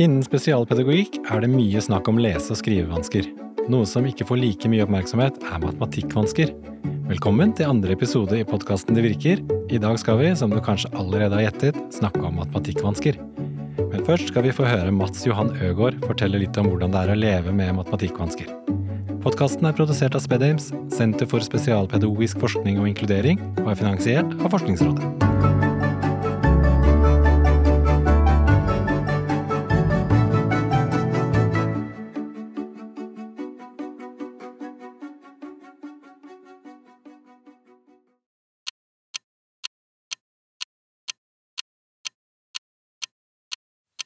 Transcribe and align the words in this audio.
Innen 0.00 0.22
spesialpedagogikk 0.24 1.18
er 1.28 1.42
det 1.44 1.50
mye 1.52 1.80
snakk 1.84 2.06
om 2.08 2.16
lese- 2.24 2.54
og 2.54 2.56
skrivevansker. 2.56 3.26
Noe 3.68 3.84
som 3.84 4.06
ikke 4.08 4.24
får 4.24 4.38
like 4.40 4.68
mye 4.72 4.86
oppmerksomhet, 4.86 5.36
er 5.44 5.60
matematikkvansker. 5.60 6.54
Velkommen 7.10 7.52
til 7.52 7.68
andre 7.68 7.92
episode 7.92 8.38
i 8.38 8.46
podkasten 8.48 8.96
Det 8.96 9.04
virker. 9.04 9.42
I 9.68 9.76
dag 9.82 9.98
skal 10.00 10.16
vi, 10.22 10.30
som 10.32 10.48
du 10.48 10.56
kanskje 10.64 10.88
allerede 10.96 11.36
har 11.36 11.50
gjettet, 11.50 11.76
snakke 11.92 12.22
om 12.24 12.40
matematikkvansker. 12.40 13.20
Men 13.90 14.06
først 14.08 14.32
skal 14.32 14.46
vi 14.48 14.56
få 14.56 14.64
høre 14.64 14.94
Mats 14.94 15.26
Johan 15.28 15.52
Øgård 15.60 16.00
fortelle 16.06 16.40
litt 16.40 16.56
om 16.56 16.72
hvordan 16.72 16.96
det 16.96 17.02
er 17.04 17.12
å 17.12 17.20
leve 17.20 17.52
med 17.52 17.76
matematikkvansker. 17.82 18.48
Podkasten 19.20 19.68
er 19.68 19.76
produsert 19.76 20.16
av 20.16 20.24
SpedAmes, 20.24 20.72
Senter 20.96 21.28
for 21.28 21.44
spesialpedagogisk 21.44 22.40
forskning 22.40 22.80
og 22.80 22.88
inkludering, 22.88 23.36
og 23.60 23.74
er 23.74 23.82
finansiert 23.84 24.32
av 24.40 24.48
Forskningsrådet. 24.56 25.39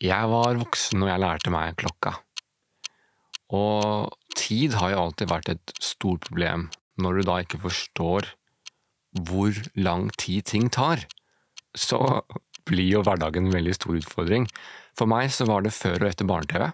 Jeg 0.04 0.28
var 0.28 0.58
voksen 0.60 1.00
når 1.00 1.08
jeg 1.14 1.22
lærte 1.22 1.50
meg 1.54 1.76
klokka. 1.80 2.10
Og 3.56 4.12
tid 4.36 4.74
har 4.77 4.92
jo 4.92 5.02
alltid 5.06 5.30
vært 5.30 5.52
et 5.54 5.74
stort 5.80 6.27
problem 6.27 6.66
når 7.00 7.16
du 7.16 7.28
da 7.28 7.36
ikke 7.42 7.62
forstår 7.62 8.28
hvor 9.24 9.56
lang 9.78 10.10
tid 10.20 10.44
ting 10.50 10.68
tar. 10.74 11.06
Så 11.72 12.00
blir 12.69 12.91
jo 12.98 13.05
hverdagen 13.06 13.48
en 13.48 13.55
veldig 13.55 13.77
stor 13.78 13.96
utfordring. 13.96 14.48
For 14.98 15.08
meg 15.11 15.33
så 15.33 15.46
var 15.48 15.64
det 15.64 15.72
før 15.74 16.02
og 16.02 16.11
etter 16.11 16.28
barne-TV, 16.28 16.66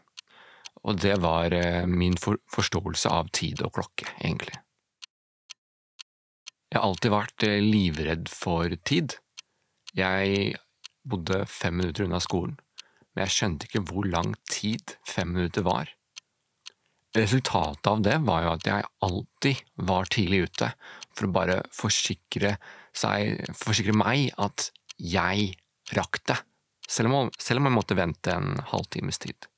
og 0.89 0.99
det 1.01 1.15
var 1.23 1.55
min 1.87 2.17
min 2.17 2.17
forståelse 2.19 3.13
av 3.13 3.31
tid 3.37 3.63
og 3.63 3.75
klokke, 3.77 4.09
egentlig. 4.19 4.57
Jeg 6.71 6.79
har 6.79 6.87
alltid 6.87 7.13
vært 7.13 7.47
eh, 7.47 7.61
livredd 7.65 8.29
for 8.31 8.73
tid. 8.87 9.17
Jeg 9.97 10.55
bodde 11.03 11.45
fem 11.51 11.81
minutter 11.81 12.07
unna 12.07 12.21
skolen 12.23 12.59
men 13.15 13.25
jeg 13.25 13.35
skjønte 13.37 13.69
ikke 13.69 13.85
hvor 13.89 14.07
lang 14.09 14.35
tid 14.51 14.95
fem 15.09 15.33
minutter 15.35 15.67
var. 15.67 15.91
Resultatet 17.17 17.89
av 17.91 18.03
det 18.07 18.19
var 18.23 18.45
jo 18.45 18.53
at 18.55 18.67
jeg 18.69 18.91
alltid 19.03 19.63
var 19.89 20.11
tidlig 20.15 20.45
ute, 20.47 20.69
for 21.11 21.27
å 21.27 21.35
bare 21.35 21.57
forsikre, 21.75 22.55
seg, 22.95 23.41
forsikre 23.59 23.97
meg 23.99 24.31
at 24.39 24.71
jeg 24.95 25.57
rakk 25.97 26.21
det, 26.31 26.39
selv 26.87 27.11
om, 27.11 27.33
selv 27.35 27.63
om 27.63 27.67
jeg 27.67 27.79
måtte 27.81 27.99
vente 27.99 28.37
en 28.37 28.61
halvtimes 28.71 29.19
tid. 29.23 29.51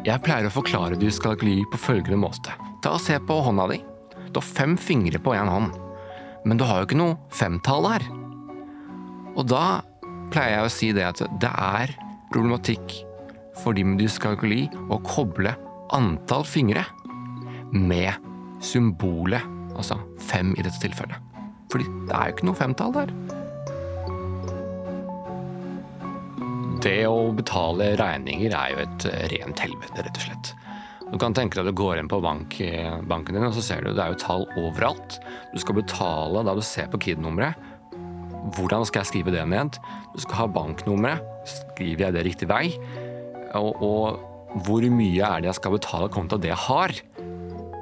Jeg 0.00 0.24
pleier 0.24 0.48
å 0.48 0.54
forklare 0.54 0.96
dyskalkuli 0.96 1.60
på 1.68 1.84
følgende 1.84 2.24
måte. 2.24 2.69
Ta 2.80 2.94
og 2.96 3.02
Se 3.04 3.18
på 3.20 3.36
hånda 3.44 3.66
di. 3.70 3.80
Du 4.30 4.40
har 4.40 4.46
fem 4.46 4.76
fingre 4.78 5.18
på 5.20 5.34
én 5.34 5.50
hånd, 5.50 5.74
men 6.46 6.58
du 6.58 6.64
har 6.64 6.80
jo 6.80 6.88
ikke 6.88 7.00
noe 7.00 7.18
femtall 7.34 7.88
her. 7.90 8.04
Og 9.34 9.46
da 9.50 9.82
pleier 10.30 10.60
jeg 10.60 10.66
å 10.66 10.72
si 10.72 10.90
det 10.94 11.06
at 11.08 11.22
det 11.42 11.50
er 11.50 11.92
problematikk 12.30 12.94
for 13.60 13.76
de 13.76 13.84
med 13.84 14.00
dyskalkuli 14.00 14.68
å 14.88 15.00
koble 15.04 15.52
antall 15.96 16.46
fingre 16.46 16.84
med 17.74 18.14
symbolet, 18.64 19.42
altså 19.74 19.98
fem 20.30 20.54
i 20.56 20.62
dette 20.62 20.80
tilfellet. 20.82 21.18
Fordi 21.70 21.86
det 22.08 22.16
er 22.16 22.30
jo 22.30 22.36
ikke 22.36 22.48
noe 22.48 22.58
femtall 22.58 22.94
der. 22.94 23.12
Det 26.80 27.02
å 27.10 27.28
betale 27.36 27.92
regninger 28.00 28.54
er 28.56 28.72
jo 28.72 28.82
et 28.86 29.06
rent 29.34 29.66
helvete, 29.66 30.06
rett 30.06 30.16
og 30.16 30.24
slett. 30.24 30.54
Du 31.10 31.18
kan 31.18 31.34
tenke 31.34 31.58
deg 31.58 31.66
at 31.66 31.72
du 31.72 31.78
går 31.78 31.98
inn 31.98 32.08
på 32.10 32.20
bank, 32.22 32.60
eh, 32.62 33.00
banken 33.10 33.34
din, 33.34 33.46
og 33.46 33.56
så 33.56 33.64
ser 33.66 33.82
du 33.82 33.90
det 33.90 34.02
er 34.02 34.14
jo 34.14 34.20
tall 34.22 34.46
overalt. 34.60 35.18
Du 35.50 35.58
skal 35.58 35.80
betale 35.80 36.44
da 36.46 36.54
du 36.54 36.62
ser 36.62 36.86
på 36.92 37.00
KID-nummeret. 37.02 37.58
Hvordan 38.54 38.86
skal 38.86 39.02
jeg 39.02 39.10
skrive 39.10 39.34
det 39.34 39.42
ned? 39.50 39.76
Du 40.14 40.20
skal 40.22 40.44
ha 40.44 40.46
banknummeret. 40.54 41.26
Skriver 41.50 42.06
jeg 42.06 42.14
det 42.14 42.24
riktig 42.26 42.48
vei? 42.50 42.64
Og, 43.58 43.82
og 43.82 44.62
hvor 44.66 44.86
mye 44.86 45.26
er 45.26 45.42
det 45.42 45.50
jeg 45.50 45.58
skal 45.58 45.74
betale 45.76 46.10
kontra 46.14 46.38
det 46.38 46.52
jeg 46.52 46.62
har? 46.68 46.94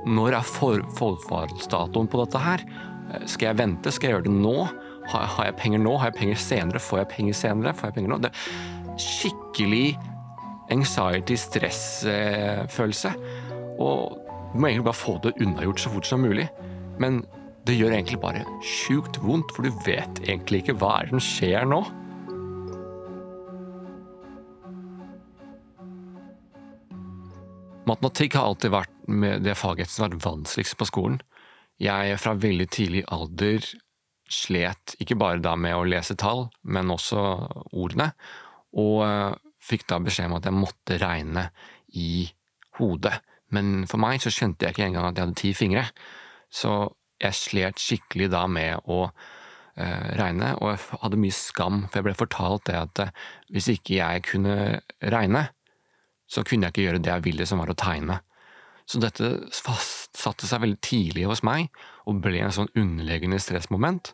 Når 0.08 0.38
er 0.38 0.52
forfallsdatoen 0.56 2.08
på 2.08 2.22
dette 2.24 2.42
her? 2.42 2.64
Eh, 3.12 3.24
skal 3.28 3.52
jeg 3.52 3.60
vente? 3.60 3.92
Skal 3.92 4.08
jeg 4.08 4.16
gjøre 4.16 4.28
det 4.30 4.36
nå? 4.40 4.56
Har, 5.08 5.28
har 5.36 5.50
jeg 5.50 5.58
penger 5.60 5.84
nå? 5.84 5.96
Har 6.00 6.12
jeg 6.12 6.20
penger 6.22 6.40
senere? 6.40 6.80
Får 6.80 7.04
jeg 7.04 7.12
penger 7.12 7.36
senere? 7.36 7.76
Får 7.76 7.90
jeg 7.90 7.98
penger 8.00 8.14
nå? 8.14 8.22
Det, 8.24 8.32
er 8.32 8.98
skikkelig 8.98 9.86
anxiety, 10.74 11.36
stressfølelse. 11.38 13.12
Og 13.78 14.18
du 14.52 14.58
må 14.58 14.70
egentlig 14.70 14.88
bare 14.88 14.98
få 14.98 15.18
det 15.24 15.36
unnagjort 15.42 15.82
så 15.82 15.92
fort 15.92 16.08
som 16.08 16.24
mulig. 16.24 16.48
Men 17.00 17.22
det 17.68 17.76
gjør 17.76 17.94
egentlig 17.94 18.20
bare 18.22 18.44
sjukt 18.64 19.20
vondt, 19.22 19.52
for 19.54 19.66
du 19.66 19.82
vet 19.84 20.22
egentlig 20.24 20.62
ikke 20.62 20.78
hva 20.80 20.98
er 20.98 21.08
det 21.08 21.16
som 21.16 21.24
skjer 21.24 21.68
nå. 21.68 21.82
Matematikk 27.88 28.36
har 28.36 28.50
alltid 28.50 28.72
vært 28.72 28.94
det 29.44 29.56
faget 29.56 29.88
som 29.88 30.04
har 30.04 30.12
vært 30.12 30.26
vanskeligst 30.26 30.76
på 30.80 30.88
skolen. 30.88 31.20
Jeg 31.80 32.18
fra 32.20 32.34
veldig 32.36 32.66
tidlig 32.74 33.04
alder 33.14 33.64
slet 34.28 34.96
ikke 35.00 35.16
bare 35.16 35.40
da 35.40 35.54
med 35.56 35.76
å 35.76 35.86
lese 35.88 36.16
tall, 36.18 36.48
men 36.68 36.92
også 36.92 37.22
ordene 37.72 38.10
og 38.76 39.38
fikk 39.68 39.86
da 39.90 40.00
beskjed 40.02 40.30
om 40.30 40.38
at 40.38 40.48
jeg 40.48 40.56
måtte 40.56 41.00
regne 41.02 41.48
i 41.98 42.28
hodet. 42.78 43.18
Men 43.54 43.86
for 43.88 44.00
meg 44.00 44.22
så 44.22 44.32
skjønte 44.32 44.66
jeg 44.66 44.76
ikke 44.76 44.88
engang 44.88 45.08
at 45.08 45.18
jeg 45.18 45.26
hadde 45.26 45.40
ti 45.40 45.52
fingre, 45.56 45.86
så 46.52 46.90
jeg 47.18 47.36
slet 47.36 47.82
skikkelig 47.82 48.28
da 48.32 48.44
med 48.50 48.88
å 48.88 49.04
eh, 49.08 50.08
regne, 50.20 50.52
og 50.60 50.72
jeg 50.74 51.00
hadde 51.02 51.20
mye 51.20 51.36
skam, 51.36 51.82
for 51.88 52.00
jeg 52.00 52.08
ble 52.08 52.16
fortalt 52.18 52.66
det 52.68 52.76
at 52.78 53.02
eh, 53.04 53.14
hvis 53.54 53.70
ikke 53.74 53.98
jeg 53.98 54.24
kunne 54.28 54.56
regne, 55.14 55.48
så 56.28 56.44
kunne 56.44 56.68
jeg 56.68 56.76
ikke 56.76 56.86
gjøre 56.86 57.02
det 57.02 57.14
jeg 57.14 57.24
ville, 57.24 57.48
som 57.48 57.62
var 57.62 57.72
å 57.72 57.78
tegne. 57.78 58.20
Så 58.88 59.00
dette 59.00 59.32
fastsatte 59.52 60.48
seg 60.48 60.62
veldig 60.62 60.80
tidlig 60.84 61.26
hos 61.28 61.42
meg, 61.44 61.72
og 62.08 62.22
ble 62.24 62.40
en 62.44 62.54
sånn 62.54 62.70
underliggende 62.76 63.40
stressmoment 63.42 64.12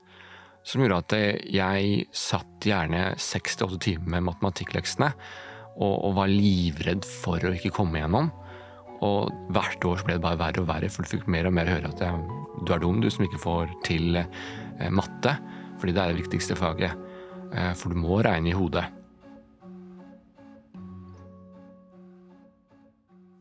som 0.65 0.81
gjorde 0.81 1.01
at 1.03 1.15
jeg 1.53 2.07
satt 2.17 2.65
gjerne 2.65 3.11
seks 3.21 3.59
til 3.59 3.69
åtte 3.69 3.83
timer 3.85 4.17
med 4.17 4.31
matematikkleksene 4.31 5.11
og, 5.75 5.93
og, 5.93 6.11
var 6.17 6.31
livredd 6.31 7.05
for 7.05 7.43
å 7.45 7.53
ikke 7.57 7.73
komme 7.75 8.01
igjennom. 8.01 8.31
Og 9.05 9.33
hvert 9.53 9.85
år 9.85 10.05
ble 10.07 10.17
det 10.17 10.25
bare 10.25 10.41
verre 10.41 10.63
og 10.63 10.69
verre, 10.71 10.91
for 10.93 11.05
du 11.05 11.11
fikk 11.11 11.27
mer 11.31 11.49
og 11.51 11.57
mer 11.57 11.69
høre 11.69 11.91
at 11.91 12.01
jeg, 12.01 12.21
du 12.65 12.73
er 12.73 12.81
dum, 12.81 13.03
du 13.03 13.11
som 13.13 13.27
ikke 13.27 13.43
får 13.43 13.73
til 13.85 14.21
eh, 14.21 14.91
matte, 14.95 15.35
fordi 15.83 15.97
det 15.97 16.03
er 16.03 16.15
det 16.15 16.23
viktigste 16.23 16.57
faget. 16.57 16.95
Eh, 17.53 17.73
for 17.77 17.93
du 17.93 18.01
må 18.01 18.23
regne 18.25 18.53
i 18.53 18.57
hodet. 18.57 18.87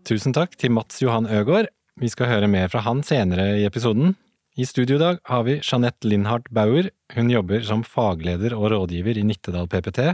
Tusen 0.04 0.36
takk 0.36 0.58
til 0.60 0.74
Mats 0.76 1.00
Johan 1.00 1.30
Øgård. 1.32 1.70
Vi 2.02 2.10
skal 2.12 2.28
høre 2.28 2.50
mer 2.52 2.68
fra 2.74 2.82
han 2.84 3.06
senere 3.06 3.54
i 3.62 3.68
episoden. 3.70 4.18
I 4.54 4.66
studio 4.70 4.96
i 4.96 5.02
dag 5.02 5.18
har 5.26 5.44
vi 5.48 5.56
Jeanette 5.66 6.06
Lindhardt 6.06 6.52
Bauer. 6.54 6.92
Hun 7.16 7.30
jobber 7.34 7.64
som 7.66 7.80
fagleder 7.82 8.54
og 8.54 8.68
rådgiver 8.70 9.18
i 9.18 9.24
Nittedal 9.26 9.66
PPT, 9.66 10.12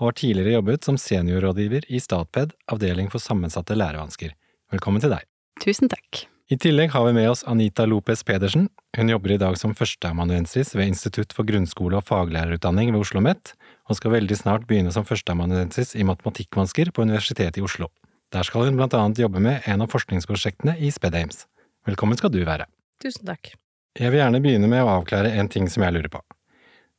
og 0.00 0.08
har 0.08 0.14
tidligere 0.18 0.56
jobbet 0.56 0.86
som 0.88 0.96
seniorrådgiver 0.98 1.84
i 1.86 2.00
Statped, 2.02 2.56
avdeling 2.66 3.12
for 3.12 3.22
sammensatte 3.22 3.76
lærevansker. 3.78 4.32
Velkommen 4.74 5.04
til 5.04 5.12
deg. 5.14 5.22
Tusen 5.62 5.92
takk. 5.92 6.24
I 6.50 6.58
tillegg 6.58 6.90
har 6.96 7.06
vi 7.06 7.12
med 7.14 7.28
oss 7.30 7.44
Anita 7.46 7.86
Lopez 7.86 8.24
Pedersen. 8.26 8.66
Hun 8.98 9.12
jobber 9.12 9.36
i 9.36 9.38
dag 9.38 9.54
som 9.60 9.74
førsteamanuensis 9.78 10.74
ved 10.74 10.90
Institutt 10.90 11.34
for 11.36 11.46
grunnskole- 11.46 12.00
og 12.00 12.08
faglærerutdanning 12.08 12.90
ved 12.90 13.04
Oslo 13.04 13.20
OsloMet, 13.20 13.52
og 13.86 14.00
skal 14.00 14.16
veldig 14.16 14.38
snart 14.40 14.64
begynne 14.66 14.90
som 14.94 15.06
førsteamanuensis 15.06 15.94
i 15.94 16.02
matematikkvansker 16.02 16.90
på 16.90 17.06
Universitetet 17.06 17.60
i 17.62 17.62
Oslo. 17.62 17.86
Der 18.34 18.42
skal 18.42 18.66
hun 18.66 18.82
blant 18.82 18.98
annet 18.98 19.22
jobbe 19.22 19.38
med 19.38 19.62
en 19.62 19.86
av 19.86 19.94
forskningsprosjektene 19.94 20.74
i 20.82 20.90
SpedAmes. 20.90 21.46
Velkommen 21.86 22.18
skal 22.18 22.34
du 22.34 22.42
være. 22.42 22.66
Tusen 22.98 23.30
takk. 23.30 23.54
Jeg 23.96 24.12
vil 24.12 24.20
gjerne 24.20 24.42
begynne 24.44 24.68
med 24.68 24.84
å 24.84 24.98
avklare 24.98 25.30
en 25.40 25.48
ting 25.48 25.70
som 25.72 25.86
jeg 25.86 25.94
lurer 25.96 26.12
på. 26.12 26.20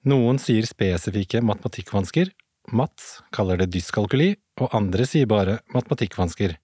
Noen 0.09 0.39
sier 0.41 0.65
spesifikke 0.65 1.43
matematikkvansker, 1.45 2.31
Mats 2.75 3.21
kaller 3.31 3.61
det 3.61 3.69
dyskalkuli, 3.71 4.33
og 4.59 4.73
andre 4.75 5.05
sier 5.07 5.27
bare 5.29 5.59
matematikkvansker. 5.71 6.55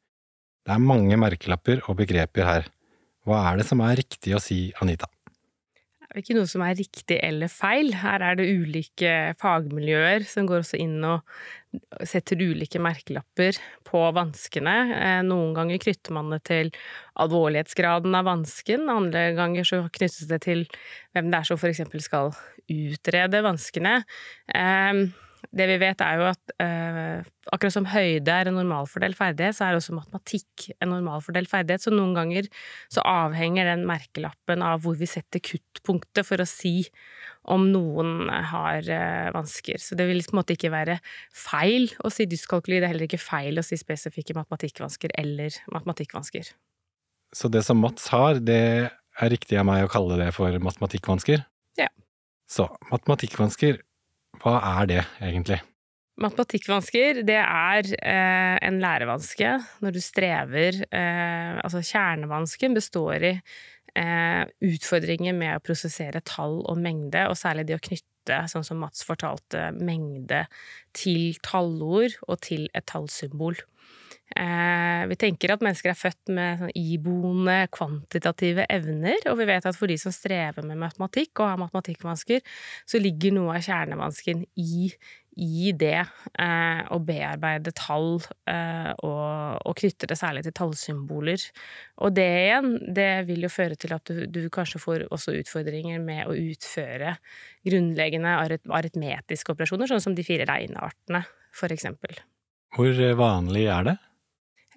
Det 0.64 0.74
er 0.74 0.82
mange 0.84 1.16
merkelapper 1.20 1.84
og 1.88 1.96
begreper 2.02 2.48
her. 2.48 2.66
Hva 3.24 3.40
er 3.52 3.62
det 3.62 3.68
som 3.70 3.84
er 3.86 3.96
riktig 4.02 4.34
å 4.36 4.42
si, 4.44 4.74
Anita? 4.84 5.08
Det 6.04 6.20
er 6.20 6.26
ikke 6.26 6.36
noe 6.36 6.50
som 6.50 6.66
er 6.66 6.76
riktig 6.78 7.20
eller 7.24 7.50
feil. 7.50 7.94
Her 8.02 8.26
er 8.26 8.36
det 8.38 8.50
ulike 8.52 9.14
fagmiljøer 9.42 10.28
som 10.28 10.50
går 10.50 10.66
også 10.66 10.82
inn 10.84 11.00
og 11.08 11.24
setter 12.06 12.42
ulike 12.42 12.82
merkelapper 12.82 13.58
på 13.88 14.04
vanskene. 14.16 14.76
Eh, 14.98 15.22
noen 15.26 15.54
ganger 15.58 15.82
knytter 15.82 16.16
man 16.16 16.32
det 16.34 16.44
til 16.50 16.72
alvorlighetsgraden 17.24 18.16
av 18.18 18.28
vansken, 18.30 18.88
andre 18.92 19.30
ganger 19.38 19.68
så 19.68 19.84
knyttes 19.90 20.28
det 20.30 20.44
til 20.46 20.66
hvem 21.14 21.32
det 21.32 21.40
er 21.40 21.50
som 21.50 21.62
eksempel 21.70 22.04
skal 22.04 22.34
utrede 22.72 23.44
vanskene. 23.46 24.00
Eh, 24.48 25.06
det 25.52 25.66
vi 25.70 25.76
vet, 25.82 26.02
er 26.02 26.20
jo 26.20 26.28
at 26.30 26.54
eh, 26.64 27.26
akkurat 27.52 27.76
som 27.76 27.88
høyde 27.90 28.32
er 28.32 28.50
en 28.50 28.58
normalfordelt 28.58 29.18
ferdighet, 29.20 29.58
så 29.58 29.68
er 29.68 29.78
også 29.78 29.96
matematikk 29.98 30.68
en 30.78 30.94
normalfordelt 30.94 31.52
ferdighet. 31.52 31.84
Så 31.84 31.94
noen 31.94 32.14
ganger 32.16 32.48
så 32.94 33.04
avhenger 33.08 33.68
den 33.72 33.86
merkelappen 33.90 34.64
av 34.66 34.84
hvor 34.86 34.98
vi 35.00 35.10
setter 35.10 35.44
kuttpunktet 35.44 36.28
for 36.28 36.42
å 36.42 36.48
si 36.50 36.88
om 37.52 37.68
noen 37.74 38.30
har 38.32 38.88
eh, 38.88 39.30
vansker. 39.36 39.82
Så 39.84 40.00
det 40.00 40.08
vil 40.10 40.24
på 40.24 40.36
en 40.36 40.42
måte 40.42 40.56
ikke 40.56 40.74
være 40.74 41.00
feil 41.36 41.90
å 42.04 42.12
si 42.14 42.28
dyskalkuli, 42.30 42.80
det 42.80 42.88
er 42.88 42.94
heller 42.96 43.10
ikke 43.10 43.22
feil 43.22 43.60
å 43.60 43.66
si 43.66 43.80
spesifikke 43.80 44.38
matematikkvansker 44.38 45.16
eller 45.20 45.58
matematikkvansker. 45.76 46.54
Så 47.34 47.50
det 47.50 47.64
som 47.66 47.82
Mats 47.82 48.08
har, 48.14 48.40
det 48.40 48.64
er 48.94 49.34
riktig 49.34 49.58
av 49.60 49.68
meg 49.68 49.86
å 49.86 49.92
kalle 49.92 50.20
det 50.22 50.30
for 50.36 50.54
matematikkvansker? 50.64 51.44
Ja. 51.80 51.90
Så 52.50 52.68
matematikkvansker, 52.92 53.82
hva 54.42 54.58
er 54.80 54.90
det 54.90 55.04
egentlig? 55.22 55.60
Matematikkvansker, 56.22 57.24
det 57.26 57.40
er 57.42 57.88
eh, 57.98 58.58
en 58.68 58.80
lærevanske 58.82 59.54
når 59.82 59.96
du 59.96 60.00
strever 60.04 60.78
eh, 60.86 61.54
Altså 61.58 61.82
kjernevansken 61.82 62.78
består 62.78 63.26
i 63.32 63.32
eh, 63.34 64.44
utfordringer 64.62 65.34
med 65.34 65.58
å 65.58 65.64
prosessere 65.66 66.22
tall 66.26 66.60
og 66.62 66.78
mengde, 66.78 67.26
og 67.30 67.38
særlig 67.40 67.66
det 67.70 67.80
å 67.80 67.84
knytte, 67.90 68.44
sånn 68.52 68.66
som 68.68 68.80
Mats 68.84 69.02
fortalte, 69.08 69.72
mengde 69.82 70.46
til 70.96 71.34
tallord 71.46 72.14
og 72.28 72.40
til 72.46 72.70
et 72.78 72.86
tallsymbol. 72.90 73.58
Eh, 74.34 75.06
vi 75.12 75.18
tenker 75.20 75.54
at 75.54 75.64
mennesker 75.64 75.92
er 75.92 75.98
født 75.98 76.32
med 76.34 76.62
sånn 76.62 76.72
iboende 76.80 77.58
kvantitative 77.74 78.66
evner, 78.72 79.20
og 79.30 79.38
vi 79.38 79.50
vet 79.50 79.66
at 79.70 79.78
for 79.78 79.92
de 79.92 79.98
som 80.02 80.14
strever 80.16 80.66
med 80.66 80.80
matematikk 80.82 81.42
og 81.44 81.52
har 81.52 81.60
matematikkvansker, 81.62 82.42
så 82.90 83.02
ligger 83.02 83.36
noe 83.36 83.60
av 83.60 83.68
kjernevansken 83.68 84.42
i, 84.58 84.90
i 85.38 85.74
det 85.78 86.00
eh, 86.00 86.82
å 86.90 86.98
bearbeide 87.06 87.76
tall 87.78 88.16
eh, 88.50 88.90
og, 89.06 89.60
og, 89.62 89.76
knytte 89.84 90.10
det 90.10 90.18
særlig 90.18 90.46
til 90.48 90.56
tallsymboler. 90.58 91.46
Og 92.02 92.16
det 92.18 92.30
igjen, 92.40 92.74
det 92.98 93.12
vil 93.30 93.46
jo 93.46 93.52
føre 93.54 93.78
til 93.78 93.94
at 93.94 94.10
du, 94.10 94.24
du 94.26 94.48
kanskje 94.54 94.82
får 94.82 95.06
også 95.14 95.36
utfordringer 95.44 96.02
med 96.02 96.26
å 96.26 96.38
utføre 96.38 97.20
grunnleggende 97.70 98.34
aritmetiske 98.74 99.54
operasjoner, 99.54 99.94
sånn 99.94 100.08
som 100.10 100.18
de 100.18 100.26
fire 100.26 100.50
regneartene, 100.50 101.22
for 101.54 101.74
eksempel. 101.76 102.18
Hvor 102.74 102.98
vanlig 103.20 103.68
er 103.70 103.92
det? 103.92 103.96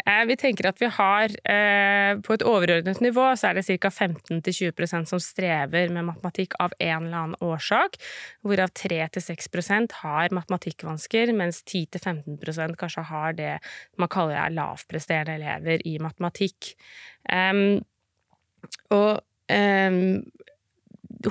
Eh, 0.07 0.23
vi 0.29 0.37
tenker 0.39 0.69
at 0.71 0.79
vi 0.79 0.89
har 0.95 1.33
eh, 1.51 2.19
På 2.23 2.37
et 2.37 2.45
overordnet 2.47 3.01
nivå 3.03 3.25
så 3.35 3.51
er 3.51 3.59
det 3.59 3.67
ca. 3.67 3.91
15-20% 3.91 5.11
som 5.11 5.23
strever 5.23 5.91
med 5.95 6.07
matematikk 6.07 6.55
av 6.63 6.75
en 6.79 7.09
eller 7.09 7.19
annen 7.25 7.43
årsak, 7.43 7.99
hvorav 8.47 8.71
3-6% 8.79 9.99
har 10.05 10.35
matematikkvansker, 10.37 11.35
mens 11.37 11.63
10-15% 11.67 12.79
kanskje 12.79 13.07
har 13.11 13.37
det 13.39 13.53
man 13.99 14.13
kaller 14.13 14.55
lavpresterende 14.55 15.37
elever 15.41 15.83
i 15.87 15.97
matematikk. 16.03 16.75
Og 18.95 19.13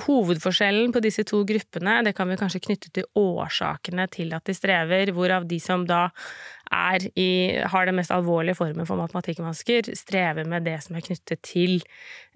hovedforskjellen 0.06 0.92
på 0.92 1.02
disse 1.04 1.24
to 1.28 1.42
gruppene, 1.48 2.00
det 2.06 2.14
kan 2.16 2.28
vi 2.30 2.38
kanskje 2.40 2.62
knytte 2.64 2.92
til 2.94 3.08
årsakene 3.18 4.06
til 4.12 4.34
at 4.36 4.46
de 4.48 4.54
strever, 4.56 5.12
hvorav 5.14 5.46
de 5.48 5.58
som 5.62 5.86
da 5.88 6.08
i, 7.18 7.56
har 7.64 7.86
den 7.86 7.96
mest 7.98 8.12
alvorlige 8.14 8.58
formen 8.58 8.86
for 8.88 8.98
matematikkvansker, 9.00 9.90
strever 9.98 10.48
med 10.48 10.66
det 10.66 10.78
som 10.84 10.96
er 10.98 11.04
knyttet 11.06 11.42
til 11.46 11.76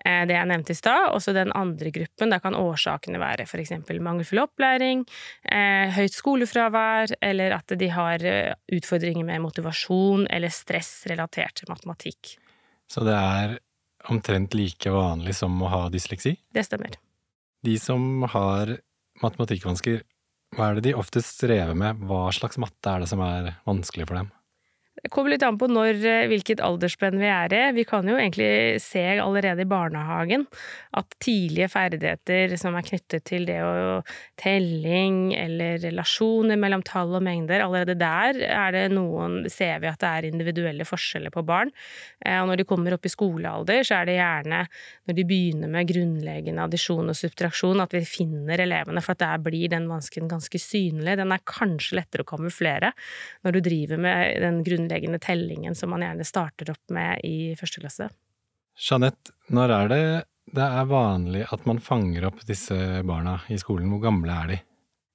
eh, 0.04 0.24
det 0.28 0.36
jeg 0.36 0.50
nevnte 0.50 0.74
i 0.74 0.78
stad. 0.78 1.10
Også 1.14 1.34
den 1.36 1.52
andre 1.56 1.92
gruppen, 1.94 2.32
da 2.32 2.40
kan 2.42 2.58
årsakene 2.58 3.20
være 3.22 3.46
f.eks. 3.48 3.74
mangelfull 4.00 4.42
opplæring, 4.44 5.06
eh, 5.44 5.92
høyt 5.96 6.16
skolefravær, 6.16 7.16
eller 7.20 7.56
at 7.60 7.76
de 7.80 7.90
har 7.94 8.26
eh, 8.26 8.54
utfordringer 8.76 9.26
med 9.28 9.44
motivasjon 9.46 10.26
eller 10.30 10.52
stress 10.54 11.06
relatert 11.10 11.60
til 11.60 11.72
matematikk. 11.72 12.36
Så 12.90 13.04
det 13.06 13.16
er 13.16 13.58
omtrent 14.10 14.54
like 14.56 14.90
vanlig 14.90 15.36
som 15.38 15.58
å 15.62 15.70
ha 15.70 15.82
dysleksi? 15.92 16.34
Det 16.54 16.64
stemmer. 16.66 16.96
De 17.66 17.76
som 17.78 18.24
har 18.32 18.78
matematikkvansker, 19.20 20.00
hva 20.56 20.68
er 20.68 20.78
det 20.78 20.88
de 20.88 20.96
oftest 20.98 21.36
strever 21.36 21.76
med? 21.78 22.00
Hva 22.08 22.28
slags 22.34 22.58
matte 22.58 22.90
er 22.90 23.04
det 23.04 23.10
som 23.10 23.22
er 23.22 23.52
vanskelig 23.68 24.08
for 24.08 24.18
dem? 24.18 24.30
Det 24.98 25.08
kommer 25.08 25.30
litt 25.30 25.44
an 25.46 25.56
på 25.56 25.68
når, 25.70 26.02
eh, 26.04 26.26
hvilket 26.28 26.60
aldersspenn 26.60 27.16
vi 27.20 27.28
er 27.30 27.52
i. 27.54 27.60
Vi 27.72 27.84
kan 27.88 28.04
jo 28.04 28.16
egentlig 28.18 28.80
se 28.82 29.00
allerede 29.22 29.62
i 29.62 29.68
barnehagen 29.68 30.46
at 30.98 31.14
tidlige 31.22 31.70
ferdigheter 31.70 32.56
som 32.58 32.74
er 32.74 32.82
knyttet 32.82 33.24
til 33.24 33.46
det 33.46 33.60
å 33.62 34.02
telling 34.36 35.32
eller 35.38 35.78
relasjoner 35.78 36.58
mellom 36.58 36.82
tall 36.82 37.14
og 37.14 37.22
mengder, 37.22 37.62
allerede 37.62 37.96
der 37.96 38.42
er 38.44 38.72
det 38.72 38.90
noen, 38.92 39.48
ser 39.48 39.78
vi 39.80 39.88
at 39.88 40.00
det 40.02 40.10
er 40.10 40.28
individuelle 40.28 40.84
forskjeller 40.84 41.32
på 41.32 41.46
barn. 41.46 41.70
Eh, 42.26 42.40
og 42.42 42.50
når 42.50 42.60
de 42.60 42.68
kommer 42.68 42.92
opp 42.92 43.06
i 43.06 43.14
skolealder, 43.14 43.86
så 43.86 44.02
er 44.02 44.10
det 44.10 44.18
gjerne 44.18 44.60
når 45.06 45.16
de 45.16 45.24
begynner 45.24 45.70
med 45.70 45.88
grunnleggende 45.88 46.66
addisjon 46.66 47.08
og 47.08 47.16
subtraksjon, 47.16 47.80
at 47.80 47.94
vi 47.94 48.02
finner 48.04 48.58
elevene, 48.66 49.00
for 49.00 49.14
at 49.14 49.22
der 49.22 49.38
blir 49.38 49.70
den 49.70 49.88
vansken 49.88 50.28
ganske 50.28 50.60
synlig. 50.60 51.16
Den 51.16 51.32
er 51.32 51.46
kanskje 51.46 52.02
lettere 52.02 52.26
å 52.26 52.30
kamuflere 52.34 52.92
når 53.46 53.56
du 53.56 53.62
driver 53.64 53.96
med 54.02 54.42
den 54.42 54.60
grunnleggende 54.66 54.79
grunnleggende 54.80 55.18
tellingen 55.18 55.74
som 55.74 55.90
man 55.90 56.02
gjerne 56.02 56.24
starter 56.24 56.70
opp 56.70 56.90
med 56.90 57.20
i 57.24 57.54
første 57.58 57.80
klasse. 57.80 58.10
Jeanette, 58.80 59.32
når 59.48 59.70
er 59.70 59.88
det 59.88 60.02
det 60.50 60.66
er 60.66 60.86
vanlig 60.90 61.44
at 61.54 61.62
man 61.66 61.78
fanger 61.78 62.24
opp 62.26 62.40
disse 62.42 62.74
barna 63.06 63.36
i 63.48 63.58
skolen? 63.58 63.86
Hvor 63.92 64.00
gamle 64.02 64.34
er 64.34 64.48
de? 64.50 64.56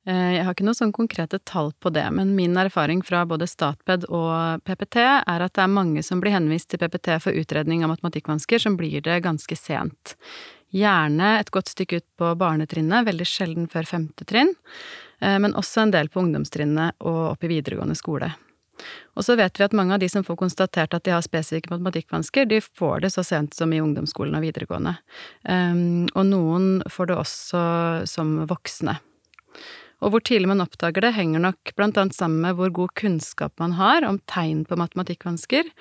Eh, 0.08 0.36
jeg 0.38 0.46
har 0.46 0.54
ikke 0.54 0.64
noe 0.64 0.78
sånn 0.78 0.94
konkrete 0.96 1.42
tall 1.44 1.74
på 1.82 1.92
det, 1.92 2.06
men 2.16 2.36
min 2.38 2.56
erfaring 2.56 3.02
fra 3.04 3.26
både 3.28 3.48
Statped 3.50 4.06
og 4.08 4.64
PPT 4.64 5.02
er 5.04 5.44
at 5.44 5.56
det 5.58 5.64
er 5.66 5.74
mange 5.74 6.06
som 6.08 6.22
blir 6.24 6.32
henvist 6.32 6.70
til 6.72 6.80
PPT 6.80 7.18
for 7.20 7.36
utredning 7.36 7.84
av 7.84 7.92
matematikkvansker, 7.92 8.64
som 8.64 8.78
blir 8.80 9.04
det 9.04 9.18
ganske 9.26 9.58
sent. 9.60 10.16
Gjerne 10.72 11.34
et 11.42 11.52
godt 11.52 11.74
stykke 11.74 12.00
ut 12.00 12.08
på 12.16 12.32
barnetrinnet, 12.40 13.10
veldig 13.10 13.28
sjelden 13.28 13.68
før 13.68 13.92
femte 13.92 14.24
trinn, 14.30 14.56
eh, 15.20 15.36
men 15.36 15.58
også 15.58 15.84
en 15.84 15.96
del 15.98 16.08
på 16.08 16.24
ungdomstrinnet 16.24 16.96
og 17.04 17.22
opp 17.34 17.44
i 17.44 17.52
videregående 17.58 18.00
skole. 18.00 18.32
Og 19.16 19.26
så 19.26 19.38
vet 19.40 19.60
vi 19.60 19.66
at 19.66 19.76
mange 19.76 19.96
av 19.96 20.04
de 20.04 20.10
som 20.12 20.26
får 20.28 20.38
konstatert 20.40 20.96
at 20.96 21.06
de 21.08 21.14
har 21.16 21.24
spesifikke 21.24 21.72
matematikkvansker, 21.72 22.48
de 22.52 22.60
får 22.62 23.06
det 23.06 23.14
så 23.16 23.24
sent 23.24 23.56
som 23.56 23.72
i 23.74 23.82
ungdomsskolen 23.84 24.36
og 24.38 24.44
videregående. 24.44 24.98
Um, 25.48 26.06
og 26.14 26.28
noen 26.30 26.70
får 26.92 27.12
det 27.12 27.20
også 27.22 27.62
som 28.12 28.38
voksne. 28.50 28.98
Og 30.04 30.12
hvor 30.12 30.22
tidlig 30.28 30.50
man 30.52 30.62
oppdager 30.62 31.06
det, 31.06 31.14
henger 31.16 31.42
nok 31.42 31.72
blant 31.80 31.98
annet 31.98 32.18
sammen 32.18 32.44
med 32.44 32.58
hvor 32.60 32.74
god 32.76 32.92
kunnskap 33.00 33.56
man 33.64 33.78
har 33.80 34.06
om 34.06 34.20
tegn 34.30 34.66
på 34.68 34.78
matematikkvansker. 34.78 35.72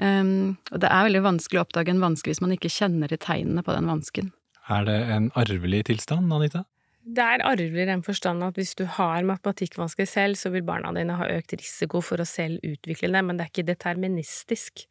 Um, 0.00 0.56
og 0.72 0.80
det 0.82 0.88
er 0.88 1.10
veldig 1.10 1.24
vanskelig 1.26 1.60
å 1.60 1.66
oppdage 1.66 1.92
en 1.92 2.02
vanske 2.02 2.32
hvis 2.32 2.42
man 2.44 2.56
ikke 2.56 2.72
kjenner 2.72 3.12
til 3.12 3.20
tegnene 3.22 3.64
på 3.66 3.76
den 3.76 3.90
vansken. 3.90 4.32
Er 4.68 4.88
det 4.88 4.98
en 5.12 5.30
arvelig 5.38 5.86
tilstand, 5.92 6.32
Anita? 6.32 6.64
Det 7.08 7.24
er 7.24 7.44
arvelig 7.46 7.84
i 7.84 7.88
den 7.88 8.02
forstand 8.04 8.44
at 8.44 8.58
hvis 8.58 8.74
du 8.76 8.84
har 8.98 9.24
matematikkvansker 9.24 10.08
selv, 10.08 10.36
så 10.36 10.50
vil 10.52 10.66
barna 10.66 10.90
dine 10.96 11.16
ha 11.16 11.28
økt 11.38 11.54
risiko 11.56 12.02
for 12.04 12.20
å 12.20 12.26
selv 12.28 12.60
utvikle 12.66 13.08
det, 13.14 13.22
men 13.24 13.38
det 13.38 13.46
er 13.46 13.52
ikke 13.52 13.70
deterministisk. 13.70 14.84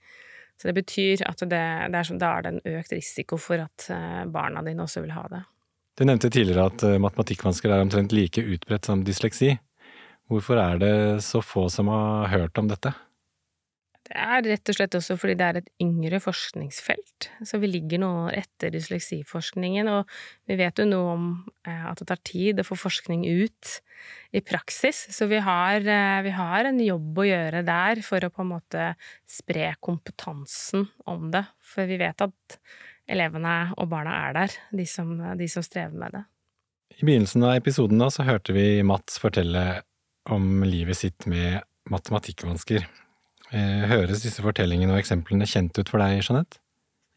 Så 0.58 0.72
det 0.72 0.74
betyr 0.80 1.22
at 1.28 1.44
det, 1.46 1.62
det 1.94 2.00
er, 2.00 2.18
da 2.18 2.32
er 2.32 2.46
det 2.46 2.54
en 2.56 2.80
økt 2.80 2.96
risiko 2.96 3.38
for 3.38 3.62
at 3.62 3.90
eh, 3.94 4.24
barna 4.34 4.64
dine 4.66 4.88
også 4.88 5.04
vil 5.06 5.14
ha 5.14 5.28
det. 5.30 5.44
Du 5.98 6.06
nevnte 6.06 6.32
tidligere 6.34 6.66
at 6.72 6.86
eh, 6.88 6.98
matematikkvansker 7.02 7.74
er 7.74 7.86
omtrent 7.86 8.16
like 8.16 8.42
utbredt 8.42 8.90
som 8.90 9.06
dysleksi. 9.06 9.54
Hvorfor 10.28 10.60
er 10.60 10.82
det 10.82 10.96
så 11.26 11.44
få 11.46 11.68
som 11.72 11.92
har 11.94 12.34
hørt 12.34 12.58
om 12.58 12.72
dette? 12.72 12.96
Det 14.08 14.16
er 14.16 14.46
rett 14.46 14.72
og 14.72 14.78
slett 14.78 14.96
også 14.96 15.18
fordi 15.20 15.36
det 15.40 15.46
er 15.48 15.58
et 15.60 15.70
yngre 15.84 16.20
forskningsfelt, 16.24 17.28
så 17.44 17.60
vi 17.60 17.68
ligger 17.68 18.00
nå 18.00 18.12
etter 18.32 18.72
dysleksiforskningen, 18.72 19.90
og 19.92 20.08
vi 20.48 20.56
vet 20.60 20.80
jo 20.80 20.86
noe 20.88 21.16
om 21.18 21.26
eh, 21.68 21.84
at 21.90 22.00
det 22.00 22.08
tar 22.08 22.22
tid 22.28 22.62
å 22.62 22.66
få 22.68 22.78
forskning 22.80 23.26
ut 23.28 23.74
i 24.32 24.42
praksis, 24.46 25.02
så 25.12 25.28
vi 25.28 25.42
har, 25.44 25.82
eh, 25.82 26.22
vi 26.24 26.32
har 26.38 26.70
en 26.70 26.80
jobb 26.80 27.20
å 27.20 27.28
gjøre 27.28 27.66
der 27.68 28.04
for 28.06 28.24
å 28.24 28.32
på 28.32 28.46
en 28.46 28.54
måte 28.54 28.86
spre 29.28 29.74
kompetansen 29.84 30.88
om 31.12 31.28
det, 31.34 31.44
for 31.60 31.90
vi 31.90 32.00
vet 32.00 32.24
at 32.24 32.60
elevene 33.12 33.58
og 33.76 33.90
barna 33.92 34.14
er 34.28 34.38
der, 34.38 34.56
de 34.72 34.86
som, 34.88 35.12
de 35.40 35.50
som 35.52 35.66
strever 35.66 36.00
med 36.00 36.16
det. 36.16 36.24
I 36.96 37.04
begynnelsen 37.04 37.44
av 37.44 37.58
episoden 37.58 38.00
da, 38.00 38.08
så 38.14 38.24
hørte 38.24 38.56
vi 38.56 38.80
Mats 38.88 39.20
fortelle 39.20 39.82
om 40.32 40.64
livet 40.64 40.96
sitt 41.00 41.28
med 41.28 41.60
matematikkvansker. 41.92 42.88
Eh, 43.56 43.84
høres 43.88 44.24
disse 44.26 44.44
fortellingene 44.44 44.96
og 44.96 45.02
eksemplene 45.02 45.48
kjent 45.48 45.78
ut 45.80 45.92
for 45.92 46.04
deg, 46.04 46.20
Jeanette? 46.20 46.60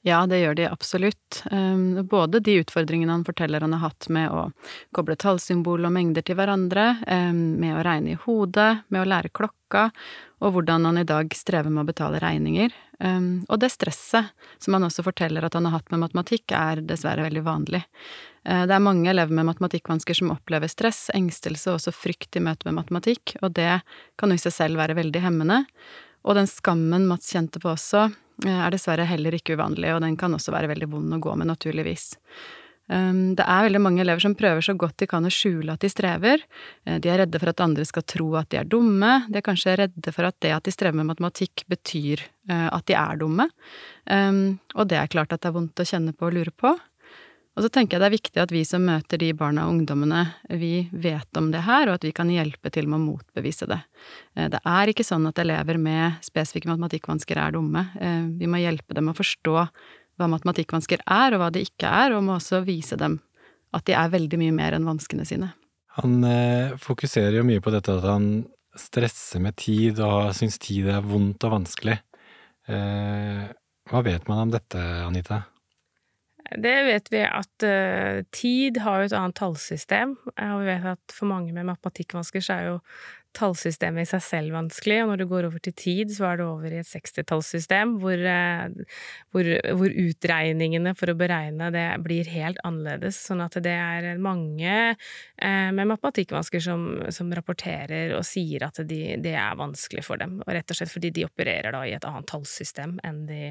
Ja, 0.07 0.23
det 0.25 0.39
gjør 0.41 0.55
de 0.57 0.69
absolutt. 0.71 1.43
Ehm, 1.53 2.07
både 2.09 2.41
de 2.41 2.55
utfordringene 2.63 3.13
han 3.13 3.25
forteller 3.25 3.61
han 3.61 3.75
har 3.77 3.91
hatt 3.91 4.07
med 4.09 4.33
å 4.33 4.47
koble 4.97 5.17
tallsymbol 5.21 5.85
og 5.85 5.93
mengder 5.93 6.25
til 6.25 6.39
hverandre, 6.39 7.03
ehm, 7.05 7.59
med 7.61 7.77
å 7.77 7.83
regne 7.85 8.15
i 8.15 8.21
hodet, 8.23 8.85
med 8.89 9.03
å 9.03 9.11
lære 9.11 9.29
klokka, 9.29 9.91
og 10.41 10.55
hvordan 10.55 10.89
han 10.89 11.03
i 11.03 11.05
dag 11.05 11.29
strever 11.37 11.69
med 11.69 11.85
å 11.85 11.93
betale 11.93 12.23
regninger. 12.25 12.73
Ehm, 13.01 13.45
og 13.51 13.61
det 13.61 13.73
stresset 13.73 14.33
som 14.59 14.73
han 14.73 14.89
også 14.89 15.05
forteller 15.05 15.45
at 15.45 15.53
han 15.53 15.69
har 15.69 15.77
hatt 15.77 15.91
med 15.91 16.01
matematikk, 16.01 16.51
er 16.53 16.81
dessverre 16.81 17.29
veldig 17.29 17.45
vanlig. 17.45 17.85
Eh, 18.47 18.65
det 18.65 18.73
er 18.73 18.81
mange 18.81 19.11
elever 19.11 19.33
med 19.37 19.53
matematikkvansker 19.53 20.17
som 20.17 20.33
opplever 20.33 20.69
stress, 20.69 21.11
engstelse 21.13 21.69
og 21.69 21.77
også 21.77 21.93
frykt 21.93 22.37
i 22.37 22.41
møte 22.41 22.65
med 22.65 22.81
matematikk, 22.81 23.37
og 23.43 23.53
det 23.53 23.83
kan 24.17 24.31
jo 24.31 24.41
i 24.41 24.45
seg 24.49 24.53
selv 24.53 24.81
være 24.81 24.97
veldig 24.97 25.21
hemmende. 25.21 25.67
Og 26.25 26.37
den 26.37 26.51
skammen 26.51 27.07
Mats 27.09 27.31
kjente 27.33 27.63
på 27.63 27.73
også, 27.73 28.09
Eh, 28.47 28.57
er 28.65 28.73
dessverre 28.73 29.07
heller 29.09 29.37
ikke 29.37 29.57
uvanlig, 29.59 29.93
og 29.95 30.03
den 30.05 30.17
kan 30.21 30.33
også 30.37 30.55
være 30.55 30.71
veldig 30.73 30.89
vond 30.93 31.17
å 31.17 31.21
gå 31.23 31.37
med, 31.37 31.51
naturligvis. 31.51 32.15
Um, 32.91 33.37
det 33.39 33.45
er 33.47 33.69
veldig 33.69 33.81
mange 33.85 34.01
elever 34.03 34.23
som 34.25 34.33
prøver 34.35 34.65
så 34.67 34.73
godt 34.75 34.97
de 34.99 35.07
kan 35.07 35.23
å 35.23 35.31
skjule 35.31 35.77
at 35.77 35.85
de 35.85 35.91
strever. 35.93 36.43
Eh, 36.89 36.99
de 36.99 37.11
er 37.13 37.21
redde 37.23 37.39
for 37.39 37.53
at 37.53 37.63
andre 37.63 37.85
skal 37.87 38.03
tro 38.03 38.33
at 38.41 38.49
de 38.51 38.59
er 38.59 38.67
dumme. 38.67 39.13
De 39.31 39.39
er 39.39 39.47
kanskje 39.47 39.77
redde 39.79 40.15
for 40.17 40.27
at 40.27 40.39
det 40.43 40.51
at 40.57 40.67
de 40.67 40.75
strever 40.75 40.99
med 40.99 41.07
matematikk, 41.13 41.63
betyr 41.71 42.25
eh, 42.51 42.67
at 42.67 42.89
de 42.91 42.97
er 42.99 43.21
dumme. 43.21 43.47
Um, 44.11 44.59
og 44.75 44.91
det 44.91 44.99
er 44.99 45.13
klart 45.13 45.31
at 45.37 45.45
det 45.45 45.53
er 45.53 45.59
vondt 45.61 45.85
å 45.85 45.87
kjenne 45.87 46.17
på 46.17 46.27
og 46.27 46.35
lure 46.41 46.55
på. 46.57 46.75
Og 47.61 47.67
så 47.67 47.69
tenker 47.75 47.99
jeg 47.99 48.01
det 48.01 48.07
er 48.09 48.15
viktig 48.15 48.41
at 48.41 48.53
vi 48.55 48.61
som 48.65 48.87
møter 48.89 49.21
de 49.21 49.35
barna 49.37 49.67
og 49.67 49.75
ungdommene, 49.75 50.23
vi 50.57 50.87
vet 50.97 51.37
om 51.37 51.51
det 51.53 51.61
her, 51.67 51.91
og 51.91 51.99
at 51.99 52.07
vi 52.07 52.13
kan 52.17 52.31
hjelpe 52.33 52.71
til 52.73 52.87
med 52.89 52.97
å 52.97 53.03
motbevise 53.03 53.69
det. 53.69 53.77
Eh, 54.33 54.47
det 54.49 54.63
er 54.65 54.89
ikke 54.89 55.05
sånn 55.05 55.29
at 55.29 55.43
elever 55.43 55.77
med 55.77 56.23
spesifikke 56.25 56.71
matematikkvansker 56.71 57.37
er 57.37 57.53
dumme. 57.59 57.83
Eh, 58.01 58.23
vi 58.41 58.49
må 58.49 58.63
hjelpe 58.63 58.97
dem 58.97 59.13
å 59.13 59.17
forstå 59.19 59.59
hva 59.61 60.31
matematikkvansker 60.33 61.05
er, 61.05 61.37
og 61.37 61.45
hva 61.45 61.51
de 61.53 61.67
ikke 61.69 61.93
er, 62.01 62.17
og 62.17 62.25
må 62.25 62.39
også 62.39 62.63
vise 62.65 62.97
dem 62.97 63.21
at 63.77 63.85
de 63.85 63.99
er 64.01 64.17
veldig 64.17 64.41
mye 64.41 64.57
mer 64.57 64.79
enn 64.79 64.89
vanskene 64.89 65.29
sine. 65.29 65.53
Han 66.01 66.17
eh, 66.25 66.73
fokuserer 66.81 67.43
jo 67.43 67.45
mye 67.45 67.61
på 67.61 67.77
dette 67.77 67.93
at 67.93 68.09
han 68.09 68.33
stresser 68.73 69.45
med 69.45 69.61
tid 69.61 70.01
og 70.01 70.33
syns 70.33 70.57
tid 70.65 70.89
er 70.89 71.05
vondt 71.05 71.45
og 71.45 71.59
vanskelig. 71.59 72.01
Hva 72.71 74.05
vet 74.07 74.29
man 74.31 74.47
om 74.47 74.53
dette, 74.55 74.79
Anita? 74.79 75.43
Det 76.51 76.77
vet 76.83 77.13
vi 77.13 77.23
at 77.23 77.63
uh, 77.63 78.25
tid 78.35 78.81
har 78.83 79.01
jo 79.01 79.09
et 79.11 79.15
annet 79.15 79.39
tallsystem, 79.39 80.17
og 80.27 80.63
vi 80.65 80.67
vet 80.67 80.87
at 80.97 81.15
for 81.15 81.31
mange 81.31 81.55
med 81.55 81.69
matematikkvansker 81.69 82.43
så 82.43 82.57
er 82.57 82.69
jo 82.73 82.79
tallsystemet 83.39 84.03
i 84.03 84.11
seg 84.11 84.23
selv 84.27 84.57
vanskelig, 84.57 84.97
og 85.05 85.13
når 85.13 85.21
du 85.21 85.25
går 85.31 85.47
over 85.47 85.63
til 85.63 85.77
tid, 85.79 86.11
så 86.11 86.33
er 86.33 86.41
det 86.41 86.47
over 86.49 86.75
i 86.75 86.81
et 86.81 86.91
60-tallssystem 86.91 87.93
hvor, 88.03 88.19
uh, 88.19 88.99
hvor, 89.31 89.53
hvor, 89.79 89.95
utregningene 90.09 90.97
for 90.99 91.15
å 91.15 91.17
beregne 91.21 91.71
det 91.71 91.87
blir 92.03 92.33
helt 92.35 92.59
annerledes. 92.67 93.23
Sånn 93.31 93.47
at 93.47 93.61
det 93.63 93.77
er 93.77 94.11
mange 94.19 94.75
med 95.39 95.87
matematikkvansker 95.95 96.67
som, 96.67 96.91
som, 97.15 97.31
rapporterer 97.31 98.17
og 98.19 98.27
sier 98.27 98.67
at 98.67 98.83
de, 98.91 99.01
det 99.23 99.39
er 99.39 99.59
vanskelig 99.59 100.03
for 100.03 100.19
dem, 100.19 100.41
og 100.43 100.51
rett 100.51 100.75
og 100.75 100.83
slett 100.83 100.91
fordi 100.91 101.15
de 101.15 101.31
opererer 101.31 101.79
da 101.79 101.87
i 101.87 101.95
et 101.95 102.11
annet 102.11 102.27
tallsystem 102.31 102.99
enn 103.07 103.27
de 103.31 103.45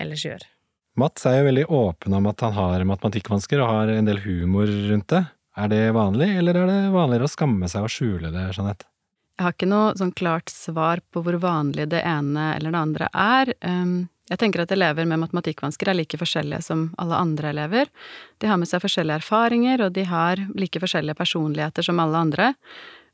ellers 0.00 0.24
gjør. 0.24 0.52
Mats 1.00 1.26
er 1.26 1.40
jo 1.40 1.46
veldig 1.48 1.64
åpen 1.74 2.14
om 2.14 2.26
at 2.30 2.42
han 2.46 2.54
har 2.54 2.84
matematikkvansker 2.86 3.62
og 3.62 3.70
har 3.72 3.90
en 3.96 4.06
del 4.06 4.20
humor 4.22 4.70
rundt 4.70 5.08
det. 5.10 5.24
Er 5.58 5.70
det 5.70 5.82
vanlig, 5.94 6.28
eller 6.38 6.58
er 6.58 6.70
det 6.70 6.80
vanligere 6.94 7.26
å 7.26 7.30
skamme 7.30 7.68
seg 7.70 7.86
og 7.86 7.92
skjule 7.92 8.30
det, 8.34 8.48
Jeanette? 8.54 8.86
Jeg 9.34 9.46
har 9.46 9.54
ikke 9.56 9.70
noe 9.70 9.94
sånn 9.98 10.14
klart 10.14 10.50
svar 10.50 11.02
på 11.10 11.22
hvor 11.26 11.38
vanlig 11.42 11.88
det 11.90 12.04
ene 12.06 12.52
eller 12.54 12.74
det 12.74 12.82
andre 12.86 13.08
er. 13.10 13.50
Um, 13.66 14.06
jeg 14.30 14.40
tenker 14.40 14.62
at 14.62 14.72
elever 14.74 15.06
med 15.10 15.20
matematikkvansker 15.24 15.90
er 15.90 15.98
like 15.98 16.18
forskjellige 16.18 16.62
som 16.68 16.86
alle 17.02 17.18
andre 17.18 17.50
elever. 17.50 17.90
De 18.38 18.48
har 18.50 18.60
med 18.60 18.70
seg 18.70 18.82
forskjellige 18.84 19.18
erfaringer, 19.24 19.82
og 19.84 19.96
de 19.98 20.06
har 20.08 20.42
like 20.54 20.80
forskjellige 20.80 21.18
personligheter 21.18 21.86
som 21.86 21.98
alle 22.02 22.22
andre. 22.22 22.52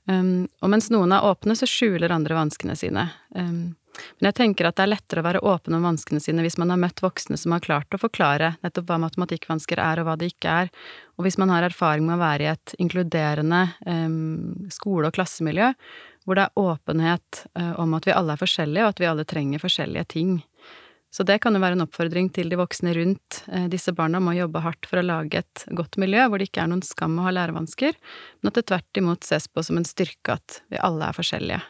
Um, 0.05 0.49
og 0.61 0.73
mens 0.77 0.91
noen 0.93 1.17
er 1.17 1.25
åpne, 1.25 1.57
så 1.57 1.69
skjuler 1.69 2.13
andre 2.13 2.37
vanskene 2.37 2.77
sine. 2.77 3.09
Men 4.19 4.31
jeg 4.31 4.37
tenker 4.39 4.69
at 4.69 4.77
det 4.79 4.85
er 4.85 4.93
lettere 4.93 5.23
å 5.23 5.27
være 5.27 5.43
åpen 5.47 5.75
om 5.77 5.87
vanskene 5.89 6.23
sine 6.23 6.45
hvis 6.45 6.59
man 6.61 6.73
har 6.73 6.81
møtt 6.81 7.03
voksne 7.03 7.39
som 7.41 7.55
har 7.55 7.65
klart 7.65 7.95
å 7.97 8.01
forklare 8.01 8.55
nettopp 8.65 8.89
hva 8.91 9.01
matematikkvansker 9.07 9.81
er, 9.83 10.01
og 10.01 10.09
hva 10.09 10.17
det 10.21 10.31
ikke 10.33 10.59
er, 10.65 10.71
og 11.19 11.27
hvis 11.27 11.39
man 11.41 11.53
har 11.53 11.67
erfaring 11.67 12.07
med 12.07 12.19
å 12.19 12.23
være 12.23 12.47
i 12.47 12.53
et 12.53 12.77
inkluderende 12.83 13.65
um, 13.87 14.69
skole- 14.73 15.11
og 15.11 15.17
klassemiljø, 15.19 15.73
hvor 16.25 16.39
det 16.39 16.47
er 16.47 16.63
åpenhet 16.63 17.43
uh, 17.59 17.75
om 17.83 17.97
at 17.99 18.07
vi 18.07 18.15
alle 18.15 18.37
er 18.37 18.41
forskjellige, 18.41 18.85
og 18.87 18.95
at 18.95 19.03
vi 19.03 19.11
alle 19.11 19.27
trenger 19.29 19.63
forskjellige 19.63 20.07
ting. 20.15 20.39
Så 21.11 21.25
det 21.27 21.41
kan 21.43 21.57
jo 21.57 21.63
være 21.63 21.75
en 21.75 21.83
oppfordring 21.83 22.29
til 22.31 22.53
de 22.53 22.59
voksne 22.61 22.95
rundt 22.95 23.41
uh, 23.51 23.67
disse 23.73 23.93
barna 23.97 24.21
om 24.23 24.31
å 24.31 24.37
jobbe 24.37 24.63
hardt 24.63 24.87
for 24.87 25.01
å 25.01 25.07
lage 25.07 25.43
et 25.43 25.67
godt 25.75 25.99
miljø 26.01 26.29
hvor 26.29 26.39
det 26.39 26.51
ikke 26.51 26.63
er 26.63 26.71
noen 26.71 26.87
skam 26.87 27.19
å 27.19 27.27
ha 27.27 27.35
lærevansker, 27.35 27.99
men 28.39 28.53
at 28.53 28.61
det 28.61 28.69
tvert 28.71 29.03
imot 29.03 29.27
ses 29.27 29.51
på 29.51 29.65
som 29.67 29.81
en 29.81 29.89
styrke 29.89 30.39
at 30.39 30.63
vi 30.71 30.79
alle 30.79 31.11
er 31.11 31.19
forskjellige. 31.19 31.63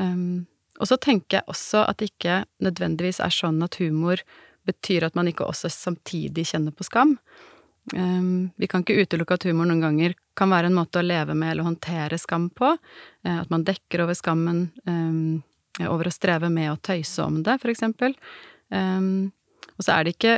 Um, 0.00 0.46
og 0.80 0.88
så 0.88 0.96
tenker 0.96 1.40
jeg 1.40 1.50
også 1.52 1.84
at 1.88 2.00
det 2.00 2.12
ikke 2.12 2.42
nødvendigvis 2.64 3.20
er 3.22 3.34
sånn 3.34 3.60
at 3.64 3.76
humor 3.82 4.22
betyr 4.66 5.06
at 5.06 5.16
man 5.18 5.28
ikke 5.28 5.46
også 5.46 5.70
samtidig 5.72 6.46
kjenner 6.52 6.74
på 6.74 6.86
skam. 6.86 7.16
Um, 7.96 8.52
vi 8.56 8.68
kan 8.70 8.84
ikke 8.84 9.02
utelukke 9.02 9.34
at 9.34 9.46
humor 9.48 9.66
noen 9.66 9.82
ganger 9.82 10.14
kan 10.38 10.52
være 10.52 10.70
en 10.70 10.76
måte 10.76 11.00
å 11.00 11.04
leve 11.04 11.34
med 11.34 11.50
eller 11.50 11.66
håndtere 11.66 12.18
skam 12.20 12.48
på. 12.54 12.76
Uh, 13.26 13.38
at 13.40 13.50
man 13.50 13.66
dekker 13.66 14.04
over 14.04 14.16
skammen 14.16 14.68
um, 14.86 15.42
over 15.82 16.08
å 16.08 16.14
streve 16.14 16.50
med 16.52 16.70
å 16.70 16.78
tøyse 16.78 17.24
om 17.24 17.40
det, 17.42 17.58
for 17.62 17.72
eksempel. 17.72 18.14
Um, 18.70 19.32
og 19.74 19.84
så 19.84 19.96
er 19.96 20.06
det 20.06 20.14
ikke 20.16 20.36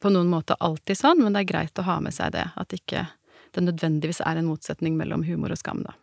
på 0.00 0.12
noen 0.12 0.30
måte 0.32 0.56
alltid 0.60 0.98
sånn, 0.98 1.20
men 1.22 1.36
det 1.36 1.44
er 1.44 1.52
greit 1.52 1.80
å 1.80 1.86
ha 1.86 1.98
med 2.02 2.16
seg 2.16 2.32
det. 2.34 2.46
At 2.60 2.72
ikke 2.76 3.06
det 3.54 3.62
nødvendigvis 3.68 4.22
er 4.24 4.40
en 4.40 4.48
motsetning 4.48 4.96
mellom 4.98 5.24
humor 5.28 5.54
og 5.54 5.60
skam, 5.60 5.84
da. 5.84 5.94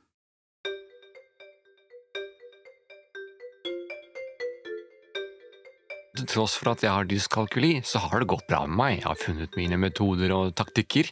Til 6.21 6.29
tross 6.29 6.53
for 6.59 6.75
at 6.75 6.83
jeg 6.85 6.93
har 6.93 7.07
dyskalkuli, 7.09 7.79
så 7.81 7.97
har 8.03 8.21
det 8.21 8.27
gått 8.29 8.45
bra 8.45 8.59
med 8.67 8.77
meg. 8.77 8.91
Jeg 8.99 9.07
har 9.07 9.17
funnet 9.17 9.55
mine 9.57 9.79
metoder 9.81 10.29
og 10.35 10.51
taktikker. 10.53 11.07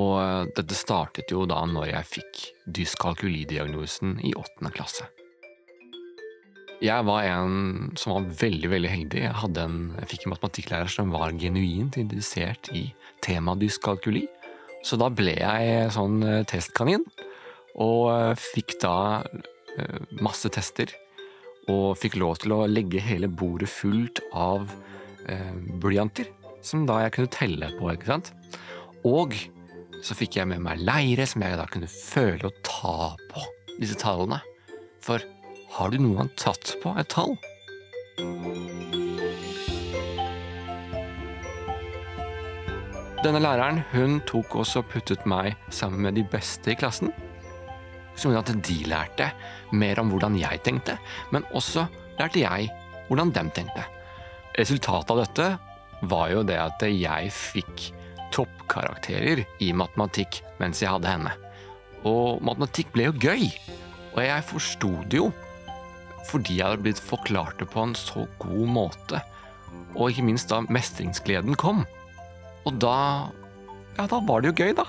Og 0.00 0.14
eh, 0.16 0.46
dette 0.56 0.78
startet 0.78 1.34
jo 1.34 1.42
da 1.44 1.58
når 1.68 1.90
jeg 1.90 2.08
fikk 2.08 2.40
dyskalkulidiagnosen 2.78 4.16
i 4.24 4.32
åttende 4.32 4.72
klasse. 4.72 5.10
Jeg 6.80 7.04
var 7.04 7.28
en 7.28 7.92
som 8.00 8.16
var 8.16 8.32
veldig 8.40 8.72
veldig 8.72 8.94
heldig. 8.94 9.22
Jeg, 9.26 9.52
en, 9.60 9.78
jeg 10.00 10.10
fikk 10.14 10.24
en 10.24 10.34
matematikklærer 10.38 10.96
som 10.96 11.12
var 11.12 11.36
genuint 11.36 12.00
interessert 12.00 12.72
i 12.72 12.86
temaet 13.24 13.60
dyskalkuli. 13.60 14.24
Så 14.88 14.96
da 15.00 15.12
ble 15.12 15.36
jeg 15.36 15.92
sånn 15.92 16.24
eh, 16.24 16.42
testkanin, 16.48 17.04
og 17.76 18.08
eh, 18.16 18.32
fikk 18.40 18.78
da 18.80 18.96
masse 20.22 20.46
tester 20.54 20.94
og 21.70 21.96
fikk 22.00 22.18
lov 22.20 22.38
til 22.42 22.54
å 22.56 22.64
legge 22.68 23.02
hele 23.02 23.28
bordet 23.28 23.70
fullt 23.72 24.20
av 24.36 24.68
eh, 25.30 25.54
blyanter, 25.80 26.28
som 26.64 26.84
da 26.88 27.00
jeg 27.04 27.16
kunne 27.16 27.32
telle 27.32 27.70
på, 27.78 27.90
ikke 27.92 28.10
sant. 28.12 28.32
Og 29.08 29.36
så 30.04 30.16
fikk 30.16 30.38
jeg 30.40 30.50
med 30.50 30.62
meg 30.64 30.82
leire 30.84 31.26
som 31.28 31.44
jeg 31.44 31.56
da 31.60 31.66
kunne 31.70 31.88
føle 31.88 32.50
og 32.50 32.60
ta 32.66 33.14
på 33.30 33.44
disse 33.80 33.96
tallene. 34.00 34.40
For 35.04 35.24
har 35.76 35.90
du 35.92 35.98
noen 36.00 36.22
gang 36.22 36.32
tatt 36.40 36.76
på 36.82 36.92
et 37.00 37.08
tall? 37.12 37.36
Denne 43.24 43.40
læreren 43.40 43.80
hun 43.94 44.18
tok 44.28 44.58
også 44.60 44.82
og 44.82 44.90
puttet 44.92 45.24
meg 45.24 45.54
sammen 45.72 46.04
med 46.04 46.18
de 46.18 46.26
beste 46.28 46.74
i 46.74 46.76
klassen 46.76 47.08
som 48.16 48.32
gjorde 48.32 48.54
at 48.54 48.64
de 48.68 48.78
lærte 48.90 49.28
mer 49.74 50.00
om 50.00 50.12
hvordan 50.12 50.38
jeg 50.38 50.62
tenkte, 50.66 50.96
men 51.34 51.46
også 51.54 51.86
lærte 52.18 52.42
jeg 52.42 52.70
hvordan 53.08 53.32
dem 53.34 53.50
tenkte. 53.54 53.84
Resultatet 54.58 55.12
av 55.14 55.22
dette 55.24 55.48
var 56.10 56.30
jo 56.32 56.42
det 56.46 56.58
at 56.60 56.84
jeg 56.86 57.32
fikk 57.34 57.88
toppkarakterer 58.34 59.44
i 59.62 59.72
matematikk 59.76 60.40
mens 60.60 60.82
jeg 60.82 60.92
hadde 60.94 61.10
henne. 61.10 61.32
Og 62.04 62.42
matematikk 62.44 62.92
ble 62.94 63.08
jo 63.08 63.16
gøy, 63.18 63.48
og 64.14 64.20
jeg 64.22 64.46
forsto 64.50 64.92
det 65.08 65.22
jo 65.22 65.32
fordi 66.24 66.54
jeg 66.56 66.64
hadde 66.64 66.84
blitt 66.86 67.00
forklart 67.04 67.58
det 67.60 67.66
på 67.68 67.82
en 67.84 67.90
så 67.98 68.22
god 68.40 68.68
måte, 68.72 69.18
og 69.92 70.08
ikke 70.08 70.24
minst 70.24 70.48
da 70.48 70.62
mestringsgleden 70.72 71.52
kom. 71.60 71.82
Og 72.64 72.78
da 72.80 72.96
Ja, 73.94 74.08
da 74.10 74.18
var 74.26 74.42
det 74.42 74.50
jo 74.50 74.64
gøy, 74.64 74.72
da. 74.74 74.82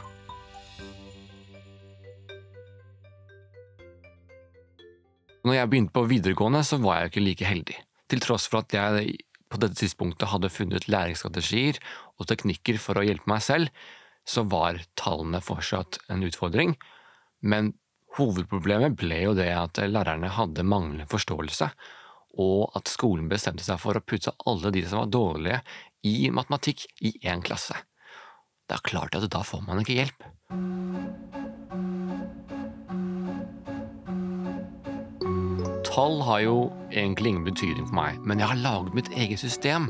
Når 5.46 5.60
jeg 5.60 5.70
begynte 5.70 5.94
på 5.94 6.08
videregående, 6.10 6.64
så 6.66 6.80
var 6.82 7.04
jeg 7.04 7.12
ikke 7.12 7.25
like 7.25 7.46
heldig. 7.46 7.78
Til 8.10 8.22
tross 8.24 8.48
for 8.50 8.64
at 8.64 8.74
jeg 8.74 9.18
på 9.54 9.60
dette 9.62 9.78
tidspunktet 9.78 10.32
hadde 10.32 10.50
funnet 10.50 10.88
læringsstrategier 10.90 11.78
og 12.18 12.28
teknikker 12.32 12.80
for 12.82 12.98
å 12.98 13.06
hjelpe 13.06 13.30
meg 13.30 13.44
selv, 13.46 13.70
så 14.25 14.42
var 14.50 14.82
tallene 14.98 15.42
fortsatt 15.46 16.00
en 16.10 16.25
utfordring. 16.25 16.74
Men 17.46 17.75
hovedproblemet 18.18 18.98
ble 18.98 19.22
jo 19.22 19.36
det 19.38 19.52
at 19.54 19.84
lærerne 19.86 20.34
hadde 20.34 20.66
manglende 20.66 21.06
forståelse, 21.12 21.70
og 22.42 22.74
at 22.75 22.90
skolen 22.92 23.30
bestemte 23.32 23.64
seg 23.64 23.80
for 23.80 23.96
å 23.96 24.04
putte 24.04 24.34
alle 24.50 24.74
de 24.74 24.84
som 24.90 25.04
var 25.04 25.14
dårlige, 25.14 25.62
i 26.06 26.30
matematikk 26.34 26.88
i 27.06 27.16
én 27.25 27.46
klasse. 27.46 27.78
Det 28.66 28.78
er 28.78 28.86
klart 28.86 29.18
at 29.18 29.30
da 29.30 29.46
får 29.46 29.66
man 29.66 29.82
ikke 29.82 30.02
hjelp. 30.02 30.30
Tall 35.96 36.18
har 36.28 36.42
jo 36.44 36.56
egentlig 36.92 37.32
ingen 37.32 37.46
betydning 37.46 37.86
for 37.88 37.96
meg, 37.96 38.18
men 38.28 38.42
jeg 38.42 38.50
har 38.52 38.60
laget 38.60 38.96
mitt 38.98 39.10
eget 39.16 39.40
system, 39.40 39.86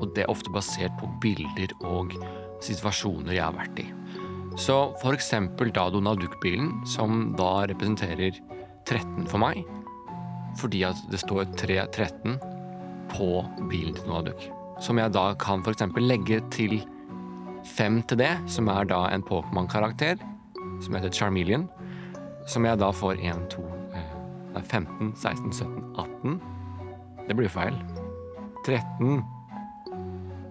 og 0.00 0.14
det 0.16 0.24
er 0.24 0.30
ofte 0.32 0.48
basert 0.54 0.94
på 0.96 1.10
bilder 1.20 1.74
og 1.84 2.14
situasjoner 2.64 3.34
jeg 3.36 3.44
har 3.44 3.58
vært 3.58 3.82
i. 3.82 3.84
Så 4.56 4.78
eksempel 5.12 5.68
da 5.76 5.90
Donald 5.92 6.24
Duck-bilen, 6.24 6.70
som 6.88 7.34
da 7.36 7.66
representerer 7.68 8.40
13 8.88 9.28
for 9.28 9.44
meg, 9.44 9.60
fordi 10.56 10.86
at 10.88 11.04
det 11.12 11.20
står 11.20 11.44
313 11.60 12.40
på 13.12 13.28
bilen 13.68 13.92
til 13.92 14.08
Donald 14.08 14.32
Duck. 14.32 14.48
Som 14.80 15.04
jeg 15.04 15.12
da 15.12 15.34
kan 15.36 15.60
eksempel 15.68 16.08
legge 16.08 16.40
til 16.48 16.80
5 17.76 18.02
til 18.08 18.22
det, 18.24 18.32
som 18.48 18.72
er 18.72 18.88
da 18.88 19.04
en 19.12 19.28
Pokémon-karakter, 19.28 20.16
som 20.80 20.96
heter 20.96 21.12
Charmeleon. 21.12 21.68
Som 22.48 22.64
jeg 22.64 22.80
da 22.80 22.88
får 22.90 23.20
1, 23.20 23.50
2, 23.52 23.81
eh, 24.54 24.62
15, 24.62 25.12
16, 25.16 25.52
17, 25.52 25.94
18 25.96 26.40
Det 27.28 27.36
blir 27.38 27.52
feil. 27.52 27.76
13 28.66 29.22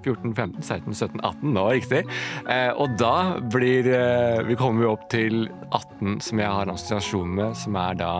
14, 0.03 0.35
15, 0.35 0.61
16, 0.61 0.93
17, 0.93 1.21
18 1.21 1.53
nå, 1.53 1.65
riktig. 1.69 2.03
Eh, 2.49 2.71
og 2.73 2.95
da 2.99 3.39
blir 3.53 3.87
eh, 3.93 4.41
Vi 4.47 4.57
kommer 4.59 4.85
jo 4.85 4.95
opp 4.95 5.07
til 5.13 5.45
18, 5.71 6.19
som 6.25 6.41
jeg 6.41 6.49
har 6.49 6.65
en 6.65 6.73
assosiasjon 6.75 7.35
med, 7.37 7.57
som 7.57 7.77
er 7.79 7.99
da 8.01 8.13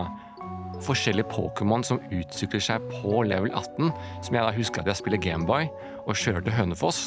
forskjellige 0.82 1.30
Pokémon 1.30 1.84
som 1.86 2.00
utvikler 2.10 2.62
seg 2.62 2.86
på 2.90 3.22
level 3.26 3.52
18. 3.52 3.92
Som 4.22 4.38
jeg 4.38 4.46
da 4.46 4.54
husker 4.56 4.82
at 4.82 4.90
jeg 4.90 5.02
spiller 5.02 5.22
Gameboy 5.22 5.68
og 6.06 6.18
kjører 6.18 6.46
til 6.46 6.56
Hønefoss. 6.56 7.04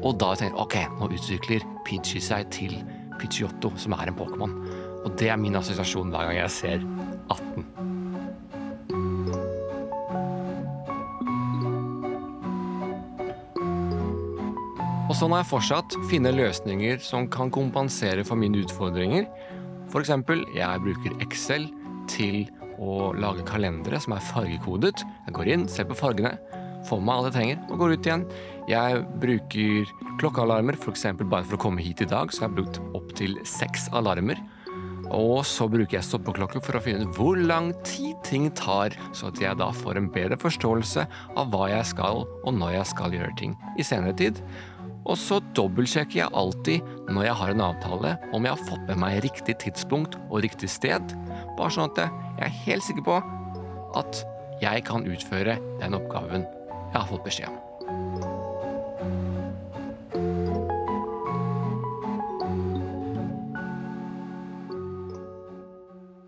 Og 0.00 0.16
da 0.20 0.32
tenker 0.34 0.56
jeg 0.56 0.64
ok, 0.64 0.78
nå 1.00 1.10
utvikler 1.16 1.66
Pidgey 1.88 2.24
seg 2.24 2.48
til 2.54 2.78
Pidgeotto, 3.20 3.74
som 3.76 3.96
er 3.98 4.08
en 4.08 4.16
Pokémon. 4.16 4.56
Og 5.04 5.12
det 5.20 5.28
er 5.32 5.40
min 5.40 5.56
assosiasjon 5.60 6.12
hver 6.12 6.30
gang 6.30 6.42
jeg 6.42 6.56
ser 6.56 6.90
18. 7.28 7.79
Og 15.20 15.34
har 15.34 15.42
jeg 15.42 15.50
fortsatt 15.50 15.94
finne 16.08 16.30
løsninger 16.32 17.02
som 17.04 17.26
kan 17.28 17.50
kompensere 17.52 18.22
for 18.24 18.40
mine 18.40 18.62
utfordringer. 18.62 19.26
For 19.92 20.00
eksempel, 20.00 20.46
jeg 20.56 20.80
bruker 20.80 21.18
Excel 21.20 21.66
til 22.08 22.46
å 22.80 23.10
lage 23.12 23.44
kalendere 23.44 24.00
som 24.00 24.14
er 24.16 24.24
fargekodet. 24.30 25.02
Jeg 25.26 25.34
går 25.36 25.50
inn, 25.52 25.66
ser 25.68 25.84
på 25.90 25.98
fargene, 25.98 26.32
får 26.88 27.02
med 27.04 27.12
alt 27.12 27.28
jeg 27.28 27.36
trenger, 27.36 27.60
og 27.68 27.82
går 27.82 27.92
ut 27.92 28.08
igjen. 28.08 28.24
Jeg 28.70 29.02
bruker 29.20 29.92
klokkealarmer, 30.22 30.80
f.eks. 30.80 31.04
bare 31.20 31.44
for 31.44 31.58
å 31.58 31.62
komme 31.66 31.84
hit 31.84 32.00
i 32.00 32.08
dag, 32.08 32.32
så 32.32 32.46
jeg 32.46 32.48
har 32.48 32.56
brukt 32.56 32.80
opptil 32.96 33.36
seks 33.44 33.90
alarmer. 33.92 34.40
Og 35.12 35.44
så 35.44 35.66
bruker 35.68 35.98
jeg 35.98 36.06
stoppeklokke 36.06 36.64
for 36.64 36.78
å 36.78 36.82
finne 36.84 37.04
ut 37.04 37.16
hvor 37.18 37.36
lang 37.36 37.72
tid 37.84 38.16
ting 38.24 38.48
tar, 38.56 38.96
så 39.12 39.28
at 39.28 39.40
jeg 39.42 39.58
da 39.60 39.68
får 39.74 40.00
en 40.00 40.10
bedre 40.14 40.40
forståelse 40.40 41.04
av 41.36 41.52
hva 41.52 41.68
jeg 41.74 41.92
skal, 41.92 42.24
og 42.24 42.52
når 42.56 42.78
jeg 42.78 42.92
skal 42.94 43.20
gjøre 43.20 43.36
ting 43.40 43.56
i 43.76 43.84
senere 43.84 44.16
tid. 44.16 44.38
Og 45.10 45.18
så 45.18 45.40
dobbeltsjekker 45.58 46.20
jeg 46.20 46.30
alltid 46.38 46.90
når 47.10 47.24
jeg 47.26 47.38
har 47.40 47.50
en 47.50 47.62
avtale, 47.66 48.12
om 48.36 48.44
jeg 48.46 48.54
har 48.54 48.68
fått 48.68 48.84
med 48.86 49.00
meg 49.02 49.16
riktig 49.24 49.56
tidspunkt 49.58 50.14
og 50.28 50.44
riktig 50.44 50.70
sted. 50.70 51.02
Bare 51.58 51.72
sånn 51.74 51.90
at 51.90 51.98
jeg 51.98 52.46
er 52.46 52.60
helt 52.62 52.86
sikker 52.86 53.06
på 53.08 53.16
at 53.98 54.22
jeg 54.62 54.84
kan 54.86 55.08
utføre 55.08 55.56
den 55.80 55.98
oppgaven 55.98 56.44
jeg 56.44 56.94
har 56.94 57.08
fått 57.10 57.26
beskjed 57.26 57.50
om. 57.50 57.58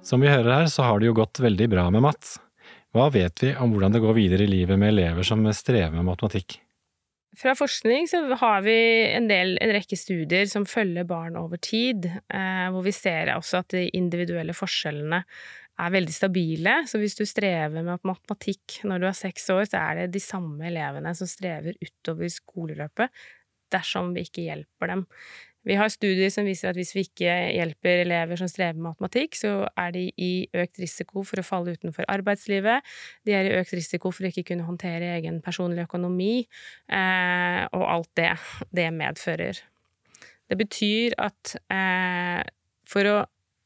Som 0.03 0.21
vi 0.21 0.33
hører 0.33 0.65
her, 0.65 0.67
så 0.67 0.89
har 0.89 0.99
det 0.99 1.07
jo 1.07 1.15
gått 1.17 1.39
veldig 1.41 1.71
bra 1.71 1.87
med 1.95 2.03
Mats. 2.03 2.35
Hva 2.93 3.07
vet 3.15 3.47
vi 3.47 3.55
om 3.55 3.71
hvordan 3.71 3.95
det 3.95 4.03
går 4.03 4.19
videre 4.19 4.45
i 4.45 4.51
livet 4.51 4.77
med 4.81 4.91
elever 4.91 5.25
som 5.25 5.47
strever 5.55 5.95
med 5.95 6.11
matematikk? 6.11 6.59
Fra 7.39 7.55
forskning 7.57 8.09
så 8.11 8.21
har 8.43 8.61
vi 8.67 8.77
en, 9.15 9.27
del, 9.31 9.55
en 9.65 9.73
rekke 9.73 9.97
studier 9.97 10.45
som 10.51 10.67
følger 10.69 11.07
barn 11.09 11.39
over 11.41 11.57
tid, 11.65 12.05
eh, 12.29 12.67
hvor 12.75 12.85
vi 12.85 12.93
ser 12.93 13.31
også 13.33 13.63
at 13.63 13.73
de 13.73 13.87
individuelle 13.97 14.53
forskjellene 14.57 15.23
er 15.81 15.95
veldig 15.95 16.13
stabile. 16.13 16.75
Så 16.89 17.01
hvis 17.01 17.17
du 17.17 17.25
strever 17.29 17.73
med 17.73 18.05
matematikk 18.05 18.83
når 18.89 19.01
du 19.01 19.09
er 19.09 19.17
seks 19.17 19.49
år, 19.55 19.65
så 19.71 19.81
er 19.81 20.03
det 20.03 20.11
de 20.19 20.23
samme 20.23 20.69
elevene 20.69 21.15
som 21.17 21.31
strever 21.31 21.79
utover 21.81 22.29
skoleløpet, 22.33 23.25
dersom 23.73 24.13
vi 24.13 24.27
ikke 24.27 24.45
hjelper 24.51 24.93
dem. 24.93 25.07
Vi 25.63 25.77
har 25.79 25.91
studier 25.95 26.31
som 26.35 26.47
viser 26.49 26.73
at 26.73 26.79
hvis 26.79 26.91
vi 26.97 27.05
ikke 27.07 27.35
hjelper 27.55 28.03
elever 28.03 28.39
som 28.39 28.49
strever 28.51 28.75
med 28.75 28.89
matematikk, 28.89 29.37
så 29.39 29.53
er 29.79 29.93
de 29.95 30.09
i 30.19 30.31
økt 30.59 30.81
risiko 30.83 31.23
for 31.27 31.39
å 31.39 31.47
falle 31.47 31.77
utenfor 31.77 32.09
arbeidslivet. 32.11 32.83
De 33.27 33.37
er 33.39 33.47
i 33.47 33.53
økt 33.61 33.77
risiko 33.79 34.11
for 34.11 34.27
å 34.27 34.33
ikke 34.33 34.49
kunne 34.51 34.67
håndtere 34.67 35.13
egen 35.21 35.39
personlig 35.45 35.85
økonomi, 35.87 36.49
eh, 36.91 37.61
og 37.71 37.85
alt 37.95 38.11
det 38.19 38.33
det 38.75 38.89
medfører. 38.97 39.63
Det 40.51 40.59
betyr 40.59 41.15
at 41.23 41.55
eh, 41.71 42.43
for 42.91 43.13
å 43.13 43.17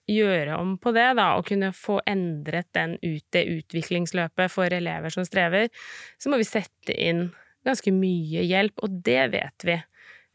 gjøre 0.06 0.60
om 0.60 0.76
på 0.78 0.92
det, 0.94 1.08
da, 1.18 1.32
og 1.38 1.48
kunne 1.48 1.72
få 1.74 1.98
endret 2.06 2.68
den 2.76 2.94
ut, 3.00 3.24
det 3.34 3.46
utviklingsløpet 3.56 4.52
for 4.52 4.70
elever 4.70 5.10
som 5.10 5.26
strever, 5.26 5.72
så 6.20 6.30
må 6.30 6.38
vi 6.38 6.46
sette 6.46 6.94
inn 6.94 7.30
ganske 7.66 7.90
mye 7.90 8.44
hjelp, 8.46 8.84
og 8.84 9.00
det 9.06 9.22
vet 9.32 9.66
vi 9.66 9.80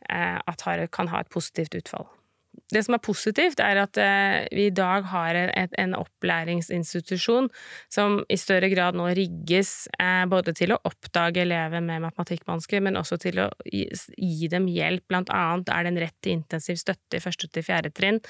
Eh, 0.09 0.39
har, 0.65 0.87
kan 0.87 1.07
ha 1.07 1.19
et 1.19 1.29
positivt 1.29 1.75
utfall. 1.75 2.07
Det 2.71 2.81
som 2.85 2.95
er 2.95 3.01
positivt, 3.03 3.59
er 3.63 3.79
at 3.81 3.97
eh, 3.99 4.45
vi 4.55 4.65
i 4.69 4.73
dag 4.75 5.03
har 5.11 5.35
en 5.35 5.95
opplæringsinstitusjon 5.97 7.49
som 7.91 8.21
i 8.31 8.37
større 8.39 8.69
grad 8.71 8.95
nå 8.95 9.09
rigges 9.15 9.89
eh, 9.99 10.23
både 10.31 10.53
til 10.55 10.71
å 10.75 10.79
oppdage 10.87 11.43
elever 11.43 11.83
med 11.83 12.03
matematikkvansker, 12.05 12.83
men 12.83 12.99
også 12.99 13.19
til 13.23 13.41
å 13.43 13.49
gi, 13.67 14.47
dem 14.51 14.69
hjelp. 14.71 15.03
Blant 15.11 15.31
annet 15.35 15.71
er 15.71 15.83
det 15.83 15.93
en 15.93 16.01
rett 16.05 16.17
til 16.23 16.37
intensiv 16.37 16.79
støtte 16.79 17.19
i 17.19 17.23
første 17.23 17.51
til 17.51 17.67
fjerde 17.67 17.91
trinn. 17.95 18.21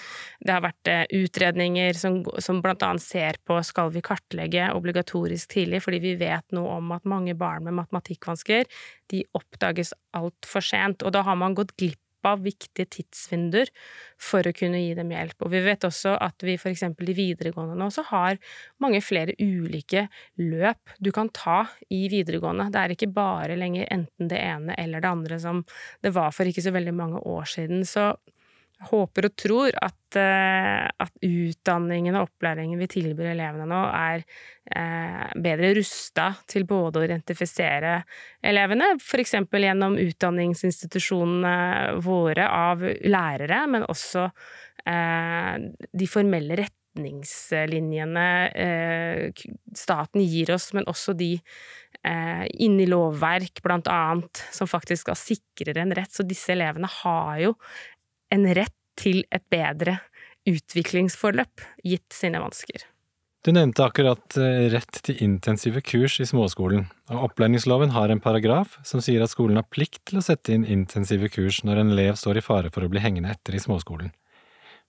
Det 0.42 0.56
har 0.56 0.66
vært 0.66 0.90
eh, 0.90 1.04
utredninger 1.22 1.98
som, 1.98 2.22
som 2.42 2.62
blant 2.66 2.86
annet 2.88 3.06
ser 3.06 3.42
på 3.46 3.62
skal 3.66 3.94
vi 3.94 4.06
kartlegge 4.06 4.72
obligatorisk 4.74 5.54
tidlig, 5.54 5.84
fordi 5.86 6.02
vi 6.02 6.18
vet 6.22 6.50
noe 6.58 6.80
om 6.80 6.94
at 6.98 7.10
mange 7.10 7.38
barn 7.38 7.70
med 7.70 7.78
matematikkvansker 7.78 8.66
de 9.12 9.26
oppdages 9.38 9.94
altfor 10.18 10.66
sent, 10.66 11.06
og 11.06 11.14
da 11.14 11.26
har 11.28 11.38
man 11.38 11.58
gått 11.58 11.76
glipp 11.78 12.00
av 12.28 12.44
viktige 12.46 12.88
tidsvinduer 12.98 13.72
for 14.22 14.46
å 14.46 14.54
kunne 14.56 14.82
gi 14.82 14.94
dem 14.98 15.14
hjelp. 15.14 15.38
Og 15.46 15.54
vi 15.54 15.64
vet 15.66 15.86
også 15.88 16.16
at 16.22 16.46
vi 16.46 16.58
f.eks. 16.58 16.84
i 16.84 17.18
videregående 17.18 17.78
nå 17.80 17.90
så 17.94 18.06
har 18.12 18.40
mange 18.84 19.02
flere 19.06 19.36
ulike 19.40 20.08
løp 20.42 20.96
du 21.00 21.12
kan 21.16 21.32
ta 21.34 21.64
i 21.90 22.06
videregående. 22.12 22.70
Det 22.74 22.82
er 22.82 22.96
ikke 22.96 23.14
bare 23.16 23.58
lenger 23.60 23.90
enten 23.92 24.32
det 24.32 24.42
ene 24.42 24.78
eller 24.78 25.04
det 25.04 25.12
andre 25.12 25.40
som 25.42 25.64
det 26.04 26.14
var 26.16 26.34
for 26.36 26.50
ikke 26.50 26.64
så 26.66 26.74
veldig 26.76 26.96
mange 26.98 27.24
år 27.26 27.50
siden. 27.50 27.86
Så 27.88 28.12
håper 28.90 29.28
og 29.28 29.36
tror 29.38 29.76
at, 29.78 30.18
uh, 30.18 30.88
at, 30.90 31.14
utdanningen 31.22 32.16
og 32.18 32.30
opplæringen 32.30 32.80
vi 32.82 32.88
tilbyr 32.92 33.32
elevene 33.34 33.68
nå, 33.70 33.82
er 33.94 34.24
uh, 34.24 35.28
bedre 35.42 35.74
rusta 35.78 36.32
til 36.50 36.66
både 36.70 37.02
å 37.02 37.08
identifisere 37.08 38.00
elevene, 38.52 38.96
f.eks. 38.98 39.36
gjennom 39.38 39.98
utdanningsinstitusjonene 40.02 41.56
våre 42.04 42.50
av 42.50 42.86
lærere, 43.06 43.66
men 43.70 43.88
også 43.90 44.28
uh, 44.28 45.56
de 45.92 46.08
formelle 46.10 46.58
retningslinjene 46.64 48.26
staten 49.80 50.26
gir 50.26 50.52
oss, 50.52 50.74
men 50.76 50.84
også 50.92 51.14
de 51.16 51.38
inni 52.60 52.88
lovverk, 52.90 53.62
blant 53.64 53.88
annet, 53.88 54.42
som 54.52 54.68
faktisk 54.68 55.06
skal 55.06 55.20
sikre 55.20 55.76
en 55.80 55.94
rett. 55.96 56.12
Så 56.12 56.26
disse 56.28 56.52
elevene 56.52 56.90
har 56.90 57.40
jo 57.46 57.54
en 58.32 58.48
rett 58.56 58.78
til 59.00 59.24
et 59.32 59.44
bedre 59.52 60.00
utviklingsforløp, 60.50 61.62
gitt 61.86 62.16
sine 62.16 62.42
vansker. 62.42 62.88
Du 63.42 63.50
nevnte 63.50 63.82
akkurat 63.82 64.36
eh, 64.38 64.68
rett 64.70 65.00
til 65.02 65.18
intensive 65.26 65.82
kurs 65.82 66.20
i 66.22 66.28
småskolen, 66.30 66.86
og 67.10 67.24
opplæringsloven 67.32 67.94
har 67.96 68.14
en 68.14 68.22
paragraf 68.22 68.76
som 68.86 69.02
sier 69.02 69.24
at 69.26 69.34
skolen 69.34 69.58
har 69.58 69.66
plikt 69.66 70.04
til 70.10 70.20
å 70.20 70.26
sette 70.26 70.54
inn 70.54 70.68
intensive 70.70 71.30
kurs 71.34 71.64
når 71.66 71.82
en 71.82 71.94
elev 71.96 72.20
står 72.22 72.38
i 72.38 72.46
fare 72.46 72.70
for 72.74 72.86
å 72.86 72.92
bli 72.92 73.02
hengende 73.02 73.34
etter 73.34 73.58
i 73.58 73.64
småskolen. 73.64 74.14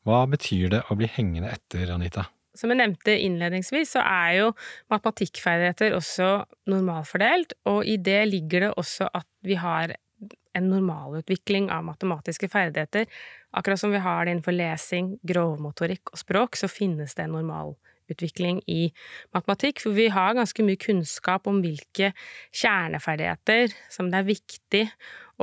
Hva 0.04 0.26
betyr 0.28 0.68
det 0.74 0.82
å 0.90 0.98
bli 1.00 1.08
hengende 1.08 1.48
etter, 1.54 1.88
Anita? 1.94 2.26
Som 2.52 2.74
jeg 2.74 2.82
nevnte 2.82 3.14
innledningsvis, 3.16 3.94
så 3.94 4.02
er 4.04 4.32
jo 4.42 4.48
matematikkferdigheter 4.92 5.96
også 5.96 6.32
normalfordelt, 6.68 7.56
og 7.72 7.86
i 7.88 7.96
det 7.96 8.20
ligger 8.28 8.66
det 8.66 8.72
også 8.76 9.08
at 9.08 9.28
vi 9.48 9.56
har 9.56 9.96
en 10.56 10.68
normalutvikling 10.68 11.70
av 11.72 11.84
matematiske 11.86 12.48
ferdigheter. 12.52 13.06
Akkurat 13.56 13.80
som 13.80 13.92
vi 13.94 14.02
har 14.02 14.24
det 14.24 14.34
innenfor 14.34 14.56
lesing, 14.56 15.16
grovmotorikk 15.26 16.12
og 16.12 16.20
språk, 16.20 16.58
så 16.60 16.70
finnes 16.70 17.16
det 17.16 17.26
en 17.26 17.36
normalutvikling 17.38 18.62
i 18.70 18.92
matematikk. 19.34 19.82
For 19.84 19.96
vi 19.96 20.10
har 20.12 20.36
ganske 20.36 20.66
mye 20.66 20.80
kunnskap 20.80 21.48
om 21.50 21.62
hvilke 21.64 22.12
kjerneferdigheter 22.52 23.74
som 23.92 24.12
det 24.12 24.22
er 24.22 24.30
viktig 24.32 24.86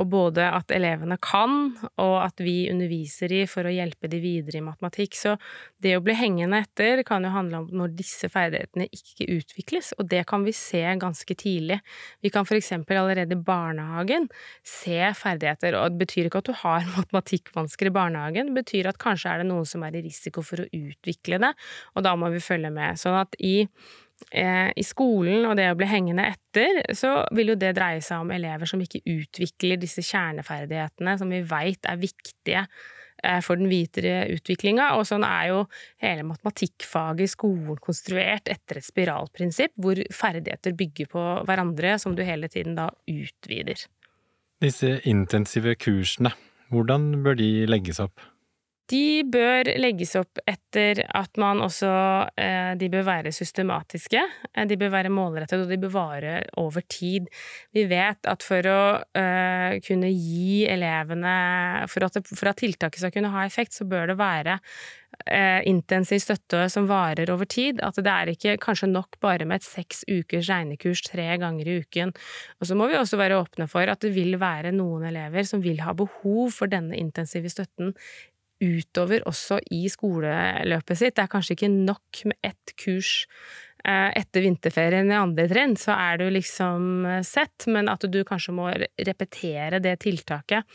og 0.00 0.08
både 0.10 0.46
at 0.48 0.72
elevene 0.74 1.18
kan, 1.22 1.74
og 2.00 2.14
at 2.24 2.40
vi 2.40 2.70
underviser 2.72 3.32
i 3.36 3.42
for 3.50 3.68
å 3.68 3.74
hjelpe 3.74 4.08
de 4.10 4.20
videre 4.22 4.60
i 4.60 4.64
matematikk. 4.64 5.16
Så 5.18 5.34
det 5.82 5.96
å 5.98 6.04
bli 6.04 6.16
hengende 6.16 6.62
etter 6.64 7.04
kan 7.06 7.24
jo 7.26 7.32
handle 7.34 7.62
om 7.62 7.68
når 7.82 7.94
disse 7.98 8.30
ferdighetene 8.32 8.88
ikke 8.88 9.28
utvikles, 9.36 9.92
og 9.98 10.08
det 10.10 10.24
kan 10.30 10.44
vi 10.46 10.54
se 10.56 10.82
ganske 11.00 11.36
tidlig. 11.38 11.80
Vi 12.24 12.32
kan 12.32 12.48
eksempel 12.50 13.00
allerede 13.00 13.36
i 13.36 13.44
barnehagen 13.44 14.28
se 14.66 14.98
ferdigheter, 15.16 15.76
og 15.78 15.94
det 15.94 16.04
betyr 16.04 16.28
ikke 16.28 16.42
at 16.42 16.50
du 16.50 16.56
har 16.64 16.86
matematikkvansker 16.96 17.90
i 17.90 17.94
barnehagen, 17.94 18.50
det 18.50 18.64
betyr 18.64 18.90
at 18.90 19.00
kanskje 19.02 19.34
er 19.34 19.42
det 19.42 19.50
noen 19.50 19.68
som 19.68 19.84
er 19.86 19.98
i 19.98 20.04
risiko 20.04 20.44
for 20.46 20.64
å 20.64 20.70
utvikle 20.70 21.40
det, 21.42 21.52
og 21.94 22.06
da 22.06 22.16
må 22.18 22.30
vi 22.32 22.42
følge 22.44 22.72
med. 22.74 23.00
Sånn 23.00 23.18
at 23.20 23.36
i 23.38 23.68
i 24.30 24.84
skolen 24.86 25.46
og 25.48 25.56
det 25.58 25.66
å 25.72 25.76
bli 25.78 25.88
hengende 25.90 26.28
etter, 26.30 26.82
så 26.96 27.20
vil 27.34 27.52
jo 27.52 27.58
det 27.58 27.72
dreie 27.78 28.02
seg 28.04 28.22
om 28.22 28.32
elever 28.34 28.68
som 28.68 28.80
ikke 28.82 29.02
utvikler 29.08 29.80
disse 29.80 30.04
kjerneferdighetene 30.06 31.16
som 31.18 31.32
vi 31.32 31.40
veit 31.48 31.88
er 31.88 32.00
viktige 32.00 32.64
eh, 32.64 33.40
for 33.44 33.60
den 33.60 33.70
videre 33.70 34.26
utviklinga. 34.34 34.92
Og 34.98 35.06
sånn 35.08 35.26
er 35.26 35.50
jo 35.50 35.62
hele 36.04 36.26
matematikkfaget 36.28 37.24
i 37.26 37.32
skolen 37.32 37.80
konstruert 37.82 38.50
etter 38.52 38.80
et 38.80 38.86
spiralprinsipp, 38.86 39.74
hvor 39.80 40.02
ferdigheter 40.14 40.76
bygger 40.78 41.10
på 41.10 41.24
hverandre, 41.48 41.96
som 42.02 42.14
du 42.14 42.22
hele 42.26 42.50
tiden 42.52 42.78
da 42.78 42.90
utvider. 43.10 43.86
Disse 44.60 44.98
intensive 45.08 45.74
kursene, 45.80 46.34
hvordan 46.70 47.14
bør 47.24 47.40
de 47.40 47.50
legges 47.70 48.02
opp? 48.02 48.29
De 48.90 49.22
bør 49.28 49.68
legges 49.78 50.16
opp 50.18 50.40
etter 50.48 51.02
at 51.14 51.38
man 51.40 51.62
også 51.62 51.90
eh, 52.40 52.72
De 52.80 52.88
bør 52.90 53.04
være 53.06 53.32
systematiske, 53.34 54.22
eh, 54.50 54.66
de 54.66 54.78
bør 54.80 54.94
være 54.96 55.12
målrettede, 55.14 55.66
og 55.66 55.70
de 55.70 55.78
bør 55.82 55.94
vare 55.94 56.36
over 56.60 56.82
tid. 56.90 57.28
Vi 57.76 57.86
vet 57.90 58.26
at 58.30 58.46
for 58.46 58.66
å 58.66 58.80
uh, 58.98 59.76
kunne 59.84 60.10
gi 60.10 60.64
elevene 60.70 61.34
for 61.90 62.06
at, 62.06 62.18
for 62.26 62.50
at, 62.50 62.58
tiltaket 62.60 63.02
skal 63.02 63.12
kunne 63.14 63.30
ha 63.34 63.44
effekt, 63.46 63.76
så 63.76 63.86
bør 63.88 64.12
det 64.12 64.18
være 64.20 64.58
intensiv 65.66 66.20
støtte 66.22 66.62
som 66.72 66.86
varer 66.88 67.28
over 67.34 67.48
tid. 67.50 67.80
At 67.84 67.98
det 67.98 68.12
er 68.12 68.30
ikke 68.30 68.54
kanskje 68.62 68.88
nok 68.88 69.18
bare 69.20 69.44
med 69.44 69.58
et 69.60 69.66
seks 69.66 70.04
ukers 70.08 70.48
regnekurs 70.48 71.02
tre 71.04 71.26
ganger 71.42 71.68
i 71.68 71.74
uken. 71.82 72.14
Og 72.60 72.70
så 72.70 72.76
må 72.78 72.86
vi 72.88 72.96
også 72.96 73.18
være 73.20 73.40
åpne 73.42 73.66
for 73.68 73.90
at 73.90 74.00
det 74.06 74.14
vil 74.14 74.38
være 74.40 74.72
noen 74.72 75.08
elever 75.10 75.44
som 75.48 75.64
vil 75.64 75.82
ha 75.84 75.92
behov 75.98 76.54
for 76.54 76.70
denne 76.70 76.96
intensive 76.96 77.50
støtten 77.52 77.92
utover 78.60 79.24
også 79.28 79.60
i 79.72 79.86
skoleløpet 79.90 80.98
sitt. 80.98 81.16
Det 81.16 81.24
er 81.24 81.32
kanskje 81.32 81.56
ikke 81.56 81.72
nok 81.72 82.22
med 82.28 82.50
ett 82.52 82.74
kurs 82.80 83.12
eh, 83.84 84.10
etter 84.20 84.44
vinterferien 84.44 85.12
i 85.12 85.18
andre 85.18 85.48
trinn, 85.50 85.76
så 85.80 85.96
er 85.96 86.20
du 86.20 86.26
liksom 86.32 87.06
sett, 87.26 87.68
men 87.72 87.88
at 87.92 88.04
du 88.04 88.20
kanskje 88.28 88.56
må 88.56 88.68
repetere 88.70 89.80
det 89.84 89.96
tiltaket 90.04 90.68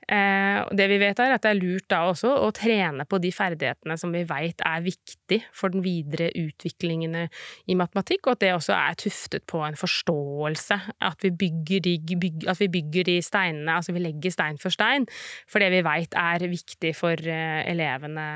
det 0.11 0.87
vi 0.91 0.97
vet 0.99 1.19
er 1.23 1.31
at 1.31 1.43
det 1.45 1.51
er 1.53 1.59
lurt 1.59 1.85
da 1.91 2.01
også 2.09 2.33
å 2.43 2.49
trene 2.55 3.05
på 3.07 3.19
de 3.23 3.29
ferdighetene 3.31 3.95
som 3.99 4.11
vi 4.11 4.25
veit 4.27 4.59
er 4.67 4.83
viktig 4.83 5.37
for 5.55 5.71
den 5.71 5.83
videre 5.85 6.27
utviklingen 6.35 7.15
i 7.21 7.77
matematikk, 7.79 8.27
og 8.27 8.35
at 8.35 8.41
det 8.43 8.49
også 8.57 8.75
er 8.75 8.97
tuftet 8.99 9.45
på 9.47 9.61
en 9.63 9.77
forståelse. 9.79 10.77
At 11.07 11.23
vi 11.23 11.31
bygger 11.43 11.85
de, 11.87 11.95
bygg, 12.19 12.43
at 12.51 12.59
vi 12.59 12.67
bygger 12.73 13.07
de 13.07 13.17
steinene, 13.23 13.77
altså 13.77 13.95
vi 13.95 14.03
legger 14.03 14.35
stein 14.35 14.59
for 14.61 14.73
stein, 14.73 15.07
for 15.47 15.63
det 15.63 15.71
vi 15.73 15.83
veit 15.85 16.17
er 16.19 16.43
viktig 16.51 16.91
for 16.97 17.31
eh, 17.31 17.61
elevene, 17.71 18.27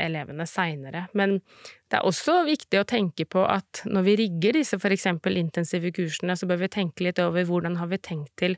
elevene 0.00 0.48
seinere. 0.48 1.06
Men 1.12 1.38
det 1.90 1.98
er 1.98 2.06
også 2.06 2.44
viktig 2.46 2.78
å 2.78 2.86
tenke 2.86 3.26
på 3.26 3.42
at 3.42 3.82
når 3.90 4.06
vi 4.06 4.16
rigger 4.22 4.60
disse 4.60 4.78
eksempel 4.78 5.40
intensive 5.40 5.90
kursene, 5.94 6.36
så 6.38 6.46
bør 6.46 6.64
vi 6.64 6.72
tenke 6.72 7.06
litt 7.06 7.18
over 7.22 7.44
hvordan 7.48 7.80
har 7.80 7.90
vi 7.90 7.98
tenkt 7.98 8.32
til 8.38 8.56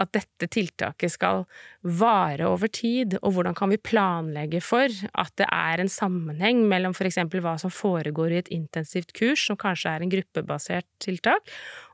at 0.00 0.10
dette 0.14 0.48
tiltaket 0.50 1.12
skal 1.14 1.44
vare 1.86 2.48
over 2.50 2.70
tid, 2.72 3.16
og 3.22 3.36
hvordan 3.36 3.54
kan 3.56 3.70
vi 3.70 3.78
planlegge 3.78 4.60
for 4.64 4.90
at 4.90 5.32
det 5.38 5.46
er 5.46 5.82
en 5.82 5.90
sammenheng 5.92 6.64
mellom 6.70 6.96
eksempel 7.04 7.42
hva 7.44 7.54
som 7.60 7.72
foregår 7.74 8.34
i 8.34 8.40
et 8.42 8.52
intensivt 8.54 9.12
kurs, 9.16 9.44
som 9.46 9.58
kanskje 9.60 9.92
er 9.92 10.04
en 10.04 10.12
gruppebasert 10.12 10.88
tiltak, 11.02 11.50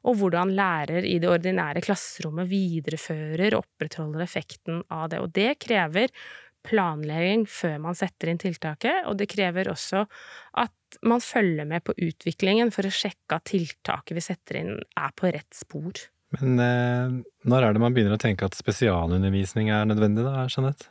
og 0.06 0.20
hvordan 0.20 0.54
lærer 0.56 1.04
i 1.04 1.18
det 1.20 1.28
ordinære 1.28 1.82
klasserommet 1.84 2.48
viderefører 2.50 3.52
og 3.52 3.64
opprettholder 3.64 4.24
effekten 4.24 4.84
av 4.88 5.10
det. 5.12 5.20
Og 5.20 5.34
det 5.36 5.58
krever 5.60 6.14
planlegging 6.66 7.46
før 7.48 7.78
man 7.84 7.96
setter 7.96 8.30
inn 8.30 8.40
tiltaket, 8.40 9.04
og 9.08 9.18
det 9.20 9.28
krever 9.32 9.70
også 9.72 10.04
at 10.60 11.00
man 11.06 11.22
følger 11.24 11.68
med 11.68 11.84
på 11.86 11.94
utviklingen 11.96 12.72
for 12.74 12.88
å 12.88 12.94
sjekke 12.94 13.38
at 13.38 13.48
tiltaket 13.52 14.16
vi 14.16 14.24
setter 14.24 14.60
inn, 14.62 14.72
er 14.98 15.14
på 15.16 15.30
rett 15.30 15.52
spor. 15.56 16.00
Men 16.38 16.62
eh, 16.62 17.18
når 17.50 17.66
er 17.66 17.74
det 17.74 17.82
man 17.82 17.94
begynner 17.96 18.14
å 18.14 18.22
tenke 18.22 18.46
at 18.46 18.58
spesialundervisning 18.58 19.72
er 19.74 19.88
nødvendig, 19.90 20.24
da, 20.26 20.46
Jeanette? 20.46 20.90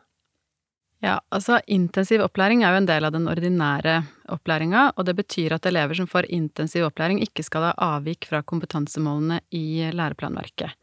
Ja, 1.00 1.22
altså 1.32 1.62
intensiv 1.72 2.26
opplæring 2.26 2.66
er 2.66 2.76
jo 2.76 2.82
en 2.82 2.90
del 2.90 3.08
av 3.08 3.14
den 3.16 3.30
ordinære 3.32 4.02
opplæringa, 4.36 4.90
og 5.00 5.08
det 5.08 5.16
betyr 5.16 5.56
at 5.56 5.70
elever 5.70 5.96
som 5.96 6.10
får 6.12 6.28
intensiv 6.36 6.90
opplæring, 6.90 7.22
ikke 7.24 7.46
skal 7.48 7.70
ha 7.70 7.96
avvik 7.96 8.28
fra 8.28 8.42
kompetansemålene 8.44 9.40
i 9.56 9.88
læreplanverket. 9.96 10.76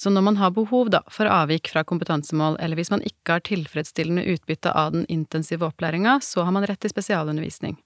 Så 0.00 0.10
når 0.10 0.24
man 0.26 0.40
har 0.40 0.54
behov 0.56 0.88
da, 0.90 1.02
for 1.12 1.28
avvik 1.28 1.68
fra 1.70 1.84
kompetansemål, 1.84 2.56
eller 2.64 2.80
hvis 2.80 2.90
man 2.90 3.04
ikke 3.04 3.36
har 3.36 3.44
tilfredsstillende 3.44 4.24
utbytte 4.32 4.72
av 4.72 4.96
den 4.96 5.04
intensive 5.12 5.68
opplæringa, 5.68 6.18
så 6.24 6.48
har 6.48 6.56
man 6.56 6.64
rett 6.66 6.80
til 6.80 6.92
spesialundervisning. 6.92 7.76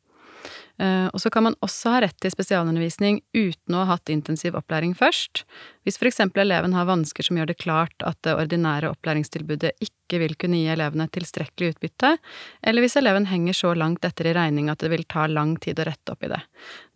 Eh, 0.78 1.06
og 1.12 1.20
så 1.22 1.30
kan 1.34 1.46
man 1.46 1.56
også 1.64 1.94
ha 1.94 2.00
rett 2.04 2.16
til 2.22 2.32
spesialundervisning 2.32 3.20
uten 3.36 3.76
å 3.76 3.84
ha 3.84 3.96
hatt 3.96 4.12
intensiv 4.12 4.56
opplæring 4.58 4.94
først. 4.98 5.44
Hvis 5.86 5.98
for 6.00 6.10
eksempel 6.10 6.44
eleven 6.44 6.76
har 6.76 6.88
vansker 6.88 7.26
som 7.26 7.38
gjør 7.40 7.50
det 7.50 7.58
klart 7.62 8.06
at 8.06 8.18
det 8.26 8.36
ordinære 8.38 8.92
opplæringstilbudet 8.94 9.74
ikke 9.84 10.22
vil 10.22 10.36
kunne 10.40 10.60
gi 10.60 10.70
elevene 10.72 11.08
tilstrekkelig 11.12 11.74
utbytte, 11.74 12.14
eller 12.62 12.84
hvis 12.84 12.98
eleven 13.00 13.28
henger 13.28 13.56
så 13.56 13.74
langt 13.76 14.06
etter 14.08 14.30
i 14.30 14.36
regning 14.36 14.70
at 14.72 14.82
det 14.84 14.92
vil 14.94 15.06
ta 15.08 15.26
lang 15.30 15.56
tid 15.62 15.80
å 15.80 15.88
rette 15.88 16.14
opp 16.14 16.24
i 16.24 16.32
det. 16.32 16.40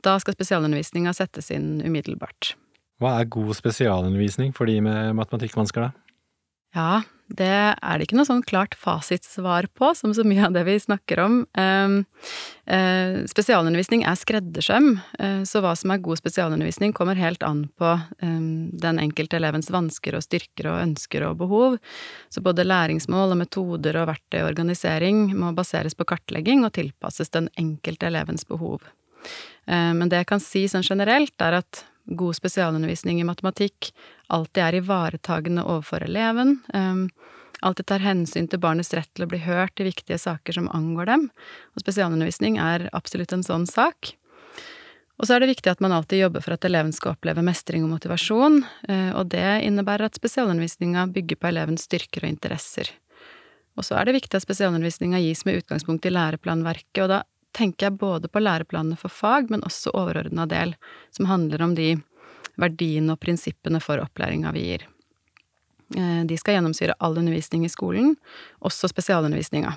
Da 0.04 0.18
skal 0.22 0.36
spesialundervisninga 0.38 1.14
settes 1.16 1.50
inn 1.54 1.80
umiddelbart. 1.84 2.54
Hva 3.02 3.16
er 3.18 3.30
god 3.34 3.56
spesialundervisning 3.58 4.52
for 4.54 4.70
de 4.70 4.78
med 4.84 5.16
matematikkvansker, 5.18 5.88
da? 5.88 6.02
Ja, 6.72 7.02
det 7.38 7.48
er 7.74 7.98
det 7.98 8.06
ikke 8.06 8.18
noe 8.18 8.28
sånn 8.28 8.44
klart 8.46 8.74
fasitsvar 8.78 9.68
på, 9.78 9.92
som 9.96 10.12
så 10.14 10.24
mye 10.26 10.44
av 10.46 10.54
det 10.56 10.64
vi 10.66 10.76
snakker 10.80 11.20
om. 11.22 11.36
Um, 11.58 11.96
uh, 12.68 13.22
spesialundervisning 13.30 14.04
er 14.08 14.18
skreddersøm, 14.18 14.88
uh, 15.18 15.42
så 15.48 15.62
hva 15.64 15.74
som 15.78 15.94
er 15.94 16.02
god 16.04 16.20
spesialundervisning 16.20 16.94
kommer 16.96 17.18
helt 17.18 17.44
an 17.46 17.64
på 17.80 17.92
um, 18.22 18.70
den 18.84 19.00
enkelte 19.02 19.38
elevens 19.40 19.72
vansker 19.72 20.18
og 20.18 20.26
styrker 20.26 20.70
og 20.72 20.80
ønsker 20.82 21.28
og 21.28 21.38
behov. 21.44 21.78
Så 22.32 22.44
både 22.44 22.66
læringsmål 22.66 23.34
og 23.36 23.40
metoder 23.44 24.02
og 24.02 24.10
verktøy 24.12 24.42
og 24.42 24.50
organisering 24.50 25.30
må 25.38 25.54
baseres 25.56 25.96
på 25.96 26.08
kartlegging 26.12 26.66
og 26.66 26.74
tilpasses 26.76 27.32
den 27.32 27.48
enkelte 27.60 28.10
elevens 28.10 28.44
behov. 28.48 28.84
Uh, 29.70 29.92
men 29.96 30.08
det 30.10 30.24
jeg 30.24 30.32
kan 30.34 30.42
si 30.42 30.66
sånn 30.68 30.86
generelt, 30.86 31.36
er 31.40 31.62
at 31.62 31.86
god 32.18 32.34
spesialundervisning 32.36 33.20
i 33.20 33.26
matematikk 33.26 33.92
alltid 34.32 34.62
er 34.64 34.78
ivaretagende 34.80 35.64
overfor 35.64 36.04
eleven, 36.06 36.58
alltid 37.62 37.86
tar 37.86 38.02
hensyn 38.02 38.48
til 38.50 38.60
barnets 38.62 38.92
rett 38.96 39.10
til 39.14 39.26
å 39.26 39.30
bli 39.30 39.38
hørt 39.44 39.80
i 39.80 39.86
viktige 39.86 40.18
saker 40.18 40.58
som 40.58 40.70
angår 40.74 41.10
dem, 41.12 41.28
og 41.74 41.84
spesialundervisning 41.84 42.58
er 42.62 42.88
absolutt 42.96 43.34
en 43.36 43.46
sånn 43.46 43.68
sak. 43.70 44.14
Og 45.20 45.28
så 45.28 45.36
er 45.36 45.44
det 45.44 45.52
viktig 45.52 45.70
at 45.70 45.82
man 45.84 45.92
alltid 45.94 46.24
jobber 46.24 46.42
for 46.42 46.56
at 46.56 46.64
eleven 46.66 46.90
skal 46.94 47.14
oppleve 47.14 47.44
mestring 47.46 47.84
og 47.86 47.92
motivasjon, 47.92 48.62
eh, 48.88 49.10
og 49.14 49.28
det 49.30 49.60
innebærer 49.68 50.08
at 50.08 50.18
spesialundervisninga 50.18 51.06
bygger 51.14 51.38
på 51.38 51.50
elevens 51.52 51.86
styrker 51.86 52.24
og 52.24 52.32
interesser. 52.32 52.90
Og 53.78 53.86
så 53.86 53.96
er 53.96 54.08
det 54.08 54.16
viktig 54.18 54.36
at 54.36 54.44
spesialundervisninga 54.44 55.20
gis 55.22 55.44
med 55.46 55.60
utgangspunkt 55.62 56.08
i 56.08 56.12
læreplanverket, 56.12 57.04
og 57.04 57.12
da 57.12 57.20
tenker 57.56 57.86
jeg 57.86 58.00
både 58.00 58.32
på 58.32 58.42
læreplanene 58.42 58.98
for 58.98 59.12
fag, 59.12 59.52
men 59.52 59.62
også 59.68 59.92
overordna 59.94 60.48
del, 60.48 60.74
som 61.14 61.28
handler 61.30 61.62
om 61.62 61.76
de 61.78 61.94
verdiene 62.60 63.14
og 63.14 63.20
prinsippene 63.22 63.80
for 63.82 64.02
opplæringa 64.02 64.52
vi 64.56 64.64
gir. 64.66 64.86
Eh, 65.96 66.22
de 66.28 66.38
skal 66.40 66.58
gjennomsyre 66.58 66.96
all 66.98 67.18
undervisning 67.18 67.66
i 67.66 67.72
skolen, 67.72 68.16
også 68.60 68.90
spesialundervisninga. 68.92 69.74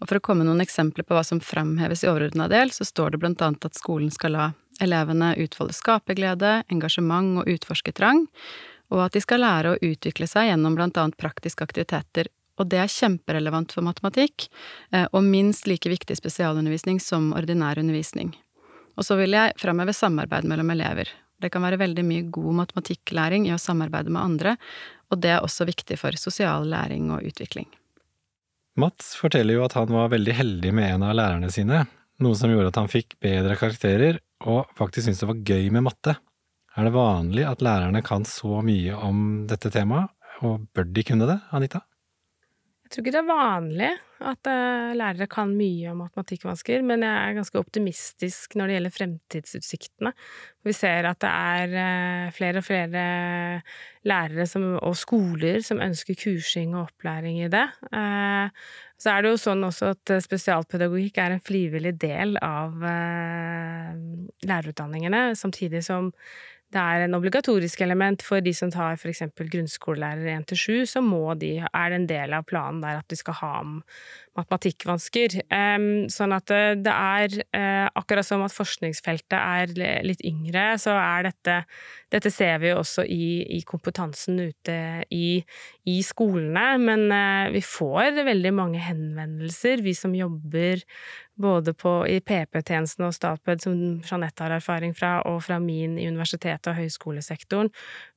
Og 0.00 0.08
for 0.08 0.18
å 0.18 0.24
komme 0.24 0.44
noen 0.44 0.62
eksempler 0.64 1.06
på 1.06 1.16
hva 1.16 1.24
som 1.24 1.40
framheves 1.40 2.04
i 2.04 2.10
overordna 2.10 2.48
del, 2.52 2.72
så 2.72 2.84
står 2.88 3.14
det 3.14 3.22
blant 3.22 3.44
annet 3.44 3.64
at 3.64 3.78
skolen 3.78 4.10
skal 4.12 4.36
la 4.36 4.50
elevene 4.80 5.34
utfolde 5.40 5.76
skaperglede, 5.76 6.62
engasjement 6.72 7.42
og 7.42 7.48
utforskertrang, 7.52 8.26
og 8.90 9.04
at 9.04 9.16
de 9.16 9.22
skal 9.22 9.44
lære 9.44 9.72
å 9.74 9.80
utvikle 9.84 10.26
seg 10.28 10.48
gjennom 10.48 10.76
blant 10.76 10.96
annet 10.98 11.18
praktiske 11.20 11.64
aktiviteter 11.64 12.28
og 12.60 12.68
det 12.68 12.82
er 12.82 12.92
kjemperelevant 12.92 13.72
for 13.72 13.86
matematikk, 13.86 14.48
eh, 14.92 15.06
og 15.12 15.24
minst 15.24 15.68
like 15.70 15.88
viktig 15.88 16.18
spesialundervisning 16.18 17.00
som 17.00 17.32
ordinær 17.36 17.80
undervisning. 17.80 18.34
Og 19.00 19.06
så 19.06 19.16
vil 19.16 19.32
jeg 19.36 19.56
framheve 19.60 19.96
samarbeid 19.96 20.44
mellom 20.48 20.72
elever. 20.74 21.08
Det 21.40 21.50
kan 21.52 21.64
være 21.64 21.80
veldig 21.80 22.04
mye 22.06 22.28
god 22.32 22.56
matematikklæring 22.64 23.48
i 23.48 23.54
å 23.54 23.60
samarbeide 23.60 24.12
med 24.12 24.22
andre, 24.22 24.56
og 25.10 25.20
det 25.24 25.34
er 25.34 25.44
også 25.44 25.66
viktig 25.68 25.98
for 26.00 26.16
sosial 26.20 26.68
læring 26.70 27.10
og 27.14 27.24
utvikling. 27.26 27.68
Mats 28.80 29.14
forteller 29.18 29.56
jo 29.56 29.64
at 29.66 29.74
han 29.76 29.90
var 29.92 30.12
veldig 30.12 30.34
heldig 30.36 30.72
med 30.76 30.94
en 30.94 31.06
av 31.08 31.16
lærerne 31.18 31.50
sine, 31.52 31.84
noe 32.20 32.36
som 32.38 32.52
gjorde 32.52 32.70
at 32.70 32.78
han 32.78 32.92
fikk 32.92 33.16
bedre 33.22 33.56
karakterer 33.58 34.20
og 34.46 34.70
faktisk 34.78 35.08
syntes 35.08 35.22
det 35.24 35.30
var 35.32 35.42
gøy 35.52 35.70
med 35.74 35.84
matte. 35.84 36.16
Er 36.78 36.86
det 36.86 36.94
vanlig 36.94 37.44
at 37.48 37.64
lærerne 37.64 38.02
kan 38.06 38.24
så 38.28 38.60
mye 38.64 38.96
om 38.96 39.46
dette 39.50 39.72
temaet, 39.74 40.12
og 40.46 40.68
bør 40.72 40.86
de 40.88 41.04
kunne 41.04 41.26
det, 41.28 41.40
Anita? 41.52 41.82
Jeg 42.90 42.96
tror 42.96 43.04
ikke 43.06 43.12
det 43.14 43.18
er 43.20 43.26
vanlig 43.28 43.88
at 44.26 44.48
uh, 44.50 44.96
lærere 44.98 45.28
kan 45.30 45.52
mye 45.54 45.92
om 45.92 46.00
matematikkvansker, 46.02 46.82
men 46.82 47.04
jeg 47.06 47.14
er 47.14 47.36
ganske 47.36 47.60
optimistisk 47.60 48.56
når 48.58 48.66
det 48.66 48.74
gjelder 48.74 48.94
fremtidsutsiktene. 48.96 50.10
Vi 50.66 50.74
ser 50.74 51.06
at 51.06 51.20
det 51.22 51.30
er 51.30 51.76
uh, 51.76 52.32
flere 52.34 52.58
og 52.58 52.66
flere 52.66 53.04
lærere 54.10 54.48
som, 54.50 54.66
og 54.82 54.98
skoler 54.98 55.62
som 55.62 55.78
ønsker 55.86 56.18
kursing 56.18 56.74
og 56.74 56.88
opplæring 56.88 57.38
i 57.44 57.52
det. 57.54 57.62
Uh, 57.94 58.50
så 58.98 59.14
er 59.14 59.22
det 59.22 59.36
jo 59.36 59.42
sånn 59.46 59.62
også 59.70 59.94
at 59.94 60.16
spesialpedagogikk 60.26 61.22
er 61.22 61.38
en 61.38 61.46
frivillig 61.46 61.94
del 62.02 62.34
av 62.42 62.74
lærerutdanningene, 64.44 65.30
samtidig 65.38 65.80
som 65.86 66.10
det 66.70 66.78
er 66.80 67.04
en 67.04 67.16
obligatorisk 67.18 67.80
element 67.82 68.22
for 68.22 68.42
de 68.44 68.52
som 68.54 68.70
tar 68.70 68.94
f.eks. 68.94 69.24
grunnskolelærer 69.36 70.28
1 70.36 70.52
7, 70.54 70.86
så 70.86 71.02
må 71.02 71.34
de, 71.34 71.56
er 71.58 71.90
det 71.90 71.98
en 71.98 72.10
del 72.10 72.36
av 72.36 72.46
planen 72.46 72.78
der 72.84 73.00
at 73.00 73.08
de 73.10 73.18
skal 73.18 73.38
ha 73.40 73.54
matematikkvansker. 74.38 75.40
Sånn 76.12 76.34
at 76.36 76.52
eh, 76.54 76.74
det 76.78 76.92
er, 76.94 77.34
eh, 77.56 77.86
akkurat 77.98 78.26
som 78.26 78.44
at 78.46 78.54
forskningsfeltet 78.54 79.34
er 79.38 79.74
litt 80.06 80.22
yngre, 80.26 80.72
så 80.78 80.94
er 80.98 81.30
dette 81.30 81.62
Dette 82.10 82.26
ser 82.34 82.56
vi 82.58 82.72
jo 82.72 82.80
også 82.80 83.04
i, 83.06 83.46
i 83.54 83.60
kompetansen 83.62 84.40
ute 84.42 85.04
i, 85.14 85.38
i, 85.86 86.00
skolene, 86.02 86.64
men 86.82 87.04
eh, 87.14 87.52
vi 87.54 87.62
får 87.62 88.18
veldig 88.26 88.50
mange 88.56 88.80
henvendelser, 88.82 89.78
vi 89.86 89.94
som 89.94 90.16
jobber 90.18 90.82
både 91.40 91.74
på, 91.74 91.92
i 92.06 92.20
PP-tjenesten 92.20 93.06
og 93.06 93.14
Statped, 93.16 93.62
som 93.64 93.76
Jeanette 94.06 94.44
har 94.44 94.54
erfaring 94.56 94.94
fra, 94.96 95.18
og 95.28 95.40
fra 95.46 95.58
min 95.62 95.98
i 95.98 96.08
universitetet 96.10 96.72
og 96.72 96.78
høyskolesektoren, 96.78 97.70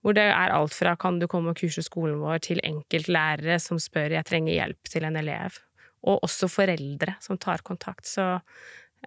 hvor 0.04 0.18
det 0.18 0.28
er 0.30 0.54
alt 0.54 0.76
fra 0.76 0.96
kan 1.00 1.20
du 1.22 1.28
komme 1.32 1.54
og 1.54 1.60
kurse 1.60 1.86
skolen 1.86 2.22
vår, 2.24 2.44
til 2.50 2.64
enkeltlærere 2.68 3.60
som 3.64 3.82
spør 3.82 4.18
jeg 4.18 4.30
trenger 4.30 4.58
hjelp 4.58 4.92
til 4.92 5.08
en 5.08 5.20
elev 5.24 5.60
og 6.04 6.24
også 6.28 6.50
foreldre 6.52 7.16
som 7.24 7.40
tar 7.40 7.64
kontakt. 7.64 8.08
Så 8.10 8.26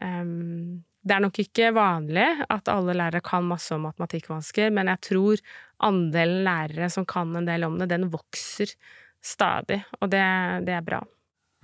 um, 0.01 0.83
det 1.07 1.15
er 1.15 1.23
nok 1.23 1.41
ikke 1.43 1.73
vanlig 1.77 2.27
at 2.51 2.71
alle 2.73 2.97
lærere 2.97 3.23
kan 3.25 3.47
masse 3.47 3.75
om 3.77 3.85
matematikkvansker, 3.87 4.73
men 4.75 4.91
jeg 4.91 5.03
tror 5.11 5.43
andelen 5.87 6.47
lærere 6.47 6.89
som 6.91 7.07
kan 7.09 7.35
en 7.37 7.47
del 7.49 7.69
om 7.69 7.77
det, 7.79 7.91
den 7.93 8.09
vokser 8.11 8.73
stadig, 9.23 9.83
og 10.01 10.11
det, 10.11 10.25
det 10.67 10.75
er 10.75 10.87
bra. 10.87 11.03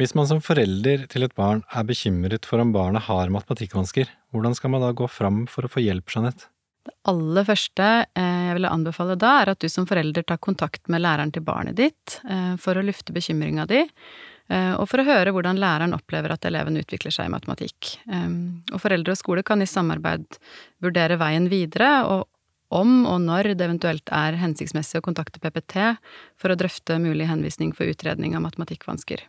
Hvis 0.02 0.16
man 0.18 0.26
som 0.26 0.40
forelder 0.42 1.04
til 1.06 1.22
et 1.22 1.34
barn 1.38 1.60
er 1.70 1.84
bekymret 1.86 2.48
for 2.48 2.58
om 2.58 2.72
barnet 2.74 3.04
har 3.06 3.30
matematikkvansker, 3.30 4.08
hvordan 4.34 4.56
skal 4.58 4.72
man 4.74 4.82
da 4.82 4.88
gå 4.98 5.06
fram 5.06 5.44
for 5.46 5.68
å 5.68 5.70
få 5.70 5.84
hjelp, 5.84 6.10
Jeanette? 6.10 6.48
Det 6.82 6.96
aller 7.06 7.46
første 7.46 7.86
eh, 8.18 8.40
jeg 8.48 8.56
ville 8.58 8.72
anbefale 8.74 9.14
da, 9.14 9.36
er 9.44 9.52
at 9.52 9.62
du 9.62 9.68
som 9.70 9.86
forelder 9.86 10.26
tar 10.26 10.40
kontakt 10.42 10.90
med 10.90 11.04
læreren 11.04 11.30
til 11.30 11.44
barnet 11.46 11.78
ditt 11.78 12.16
eh, 12.26 12.56
for 12.58 12.74
å 12.74 12.82
lufte 12.82 13.14
bekymringa 13.14 13.68
di, 13.70 13.86
Eh, 14.52 14.74
og 14.76 14.88
for 14.90 15.00
å 15.00 15.06
høre 15.06 15.32
hvordan 15.34 15.60
læreren 15.60 15.94
opplever 15.96 16.34
at 16.34 16.44
eleven 16.48 16.76
utvikler 16.80 17.14
seg 17.14 17.28
i 17.28 17.32
matematikk. 17.32 17.94
Og 18.74 18.78
foreldre 18.82 19.14
og 19.14 19.20
skole 19.20 19.44
kan 19.46 19.62
i 19.62 19.70
samarbeid 19.70 20.38
vurdere 20.82 21.18
veien 21.20 21.48
videre, 21.52 21.92
og 22.04 22.26
om 22.72 23.04
og 23.06 23.20
når 23.20 23.52
det 23.52 23.66
eventuelt 23.66 24.12
er 24.16 24.38
hensiktsmessig 24.40 25.00
å 25.00 25.04
kontakte 25.04 25.40
PPT 25.42 25.94
for 26.40 26.52
å 26.52 26.58
drøfte 26.58 26.96
mulig 27.02 27.28
henvisning 27.28 27.74
for 27.76 27.88
utredning 27.88 28.36
av 28.36 28.44
matematikkvansker. 28.46 29.26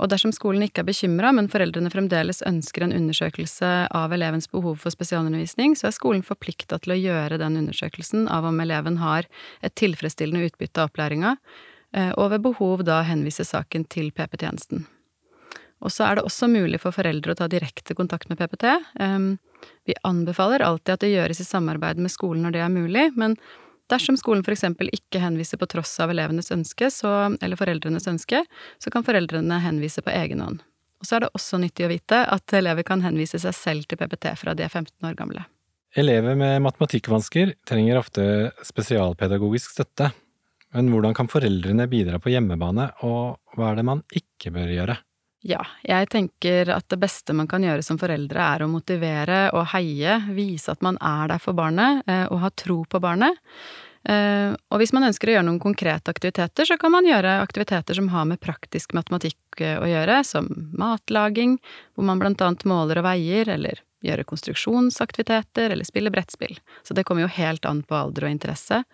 Og 0.00 0.08
dersom 0.08 0.32
skolen 0.32 0.64
ikke 0.64 0.80
er 0.80 0.88
bekymra, 0.88 1.30
men 1.36 1.50
foreldrene 1.52 1.92
fremdeles 1.92 2.40
ønsker 2.48 2.86
en 2.86 2.94
undersøkelse 2.96 3.72
av 3.92 4.14
elevens 4.16 4.48
behov 4.48 4.78
for 4.80 4.94
spesialundervisning, 4.94 5.74
så 5.76 5.90
er 5.90 5.96
skolen 5.96 6.24
forplikta 6.24 6.78
til 6.80 6.94
å 6.94 7.00
gjøre 7.00 7.40
den 7.42 7.58
undersøkelsen 7.60 8.24
av 8.32 8.48
om 8.48 8.62
eleven 8.64 8.96
har 9.02 9.28
et 9.60 9.76
tilfredsstillende 9.76 10.48
utbytte 10.48 10.80
av 10.80 10.88
opplæringa, 10.88 11.36
Eh, 11.92 12.12
og 12.14 12.30
ved 12.34 12.44
behov 12.44 12.84
da 12.86 13.00
henvise 13.06 13.44
saken 13.46 13.86
til 13.90 14.12
PP-tjenesten. 14.14 14.84
Og 15.80 15.92
så 15.94 16.06
er 16.06 16.18
det 16.18 16.26
også 16.28 16.50
mulig 16.50 16.82
for 16.82 16.94
foreldre 16.94 17.32
å 17.32 17.38
ta 17.38 17.48
direkte 17.48 17.96
kontakt 17.96 18.28
med 18.28 18.36
PPT. 18.36 18.66
Vi 19.88 19.94
anbefaler 20.04 20.60
alltid 20.60 20.92
at 20.92 21.04
det 21.06 21.14
gjøres 21.14 21.40
i 21.40 21.46
samarbeid 21.48 22.02
med 22.04 22.12
skolen 22.12 22.44
når 22.44 22.52
det 22.52 22.60
er 22.60 22.74
mulig, 22.74 23.06
men 23.16 23.38
dersom 23.90 24.16
skolen 24.18 24.44
eksempel 24.46 24.90
ikke 24.94 25.22
henviser 25.22 25.60
på 25.60 25.68
tross 25.70 25.92
av 26.00 26.12
elevenes 26.12 26.50
ønske, 26.54 26.90
så, 26.90 27.36
eller 27.42 27.58
foreldrenes 27.60 28.08
ønske, 28.10 28.44
så 28.78 28.90
kan 28.90 29.06
foreldrene 29.06 29.60
henvise 29.64 30.02
på 30.02 30.12
egen 30.14 30.42
hånd. 30.44 30.62
Og 31.00 31.08
så 31.08 31.16
er 31.16 31.24
det 31.24 31.32
også 31.36 31.60
nyttig 31.60 31.86
å 31.86 31.90
vite 31.92 32.24
at 32.28 32.56
elever 32.56 32.84
kan 32.86 33.02
henvise 33.04 33.40
seg 33.40 33.56
selv 33.56 33.88
til 33.88 34.00
PPT 34.00 34.34
fra 34.36 34.54
de 34.54 34.66
er 34.66 34.72
15 34.72 35.08
år 35.08 35.16
gamle. 35.18 35.46
Elever 35.98 36.36
med 36.38 36.60
matematikkvansker 36.62 37.56
trenger 37.66 37.98
ofte 37.98 38.24
spesialpedagogisk 38.66 39.72
støtte. 39.74 40.12
Men 40.76 40.90
hvordan 40.92 41.16
kan 41.18 41.30
foreldrene 41.30 41.88
bidra 41.90 42.20
på 42.22 42.30
hjemmebane, 42.30 42.92
og 43.02 43.56
hva 43.56 43.72
er 43.72 43.80
det 43.80 43.86
man 43.88 44.04
ikke 44.14 44.52
bør 44.54 44.70
gjøre? 44.70 44.96
Ja, 45.40 45.62
jeg 45.80 46.10
tenker 46.12 46.68
at 46.74 46.90
det 46.92 46.98
beste 47.00 47.32
man 47.32 47.48
kan 47.48 47.64
gjøre 47.64 47.84
som 47.84 47.96
foreldre 48.00 48.42
er 48.44 48.64
å 48.64 48.68
motivere 48.68 49.46
og 49.56 49.70
heie, 49.72 50.18
vise 50.36 50.74
at 50.74 50.82
man 50.84 50.98
er 51.00 51.30
der 51.32 51.40
for 51.40 51.56
barnet, 51.56 52.02
eh, 52.04 52.26
og 52.28 52.42
ha 52.42 52.50
tro 52.52 52.82
på 52.84 53.00
barnet. 53.00 53.40
Eh, 54.04 54.52
og 54.52 54.80
hvis 54.80 54.92
man 54.96 55.08
ønsker 55.08 55.28
å 55.28 55.34
gjøre 55.38 55.46
noen 55.48 55.62
konkrete 55.62 56.12
aktiviteter, 56.12 56.68
så 56.68 56.76
kan 56.80 56.92
man 56.92 57.08
gjøre 57.08 57.38
aktiviteter 57.40 57.96
som 57.96 58.12
har 58.12 58.28
med 58.28 58.40
praktisk 58.44 58.92
matematikk 58.96 59.64
eh, 59.64 59.80
å 59.80 59.88
gjøre, 59.88 60.20
som 60.28 60.48
matlaging, 60.76 61.56
hvor 61.96 62.08
man 62.08 62.20
blant 62.20 62.44
annet 62.44 62.68
måler 62.68 63.00
og 63.00 63.08
veier, 63.08 63.48
eller 63.56 63.80
gjøre 64.04 64.28
konstruksjonsaktiviteter, 64.28 65.72
eller 65.72 65.88
spille 65.88 66.12
brettspill. 66.12 66.60
Så 66.84 66.96
det 66.96 67.04
kommer 67.08 67.24
jo 67.24 67.34
helt 67.40 67.64
an 67.68 67.80
på 67.84 67.96
alder 67.96 68.28
og 68.28 68.36
interesse. 68.36 68.84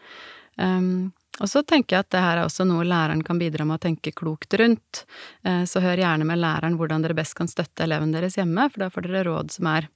Um, 0.57 1.13
og 1.40 1.51
så 1.51 1.62
tenker 1.66 1.96
jeg 1.96 2.07
at 2.07 2.12
det 2.14 2.22
her 2.25 2.40
er 2.40 2.46
også 2.46 2.64
noe 2.68 2.85
læreren 2.87 3.22
kan 3.27 3.40
bidra 3.40 3.66
med 3.68 3.79
å 3.79 3.85
tenke 3.87 4.14
klokt 4.16 4.55
rundt. 4.57 5.03
Eh, 5.44 5.64
så 5.68 5.83
hør 5.85 6.01
gjerne 6.01 6.29
med 6.29 6.40
læreren 6.40 6.79
hvordan 6.81 7.05
dere 7.05 7.16
best 7.18 7.37
kan 7.37 7.51
støtte 7.51 7.85
eleven 7.85 8.14
deres 8.14 8.38
hjemme, 8.40 8.68
for 8.72 8.85
da 8.85 8.92
får 8.92 9.09
dere 9.09 9.27
råd 9.29 9.53
som 9.59 9.68
er 9.72 9.90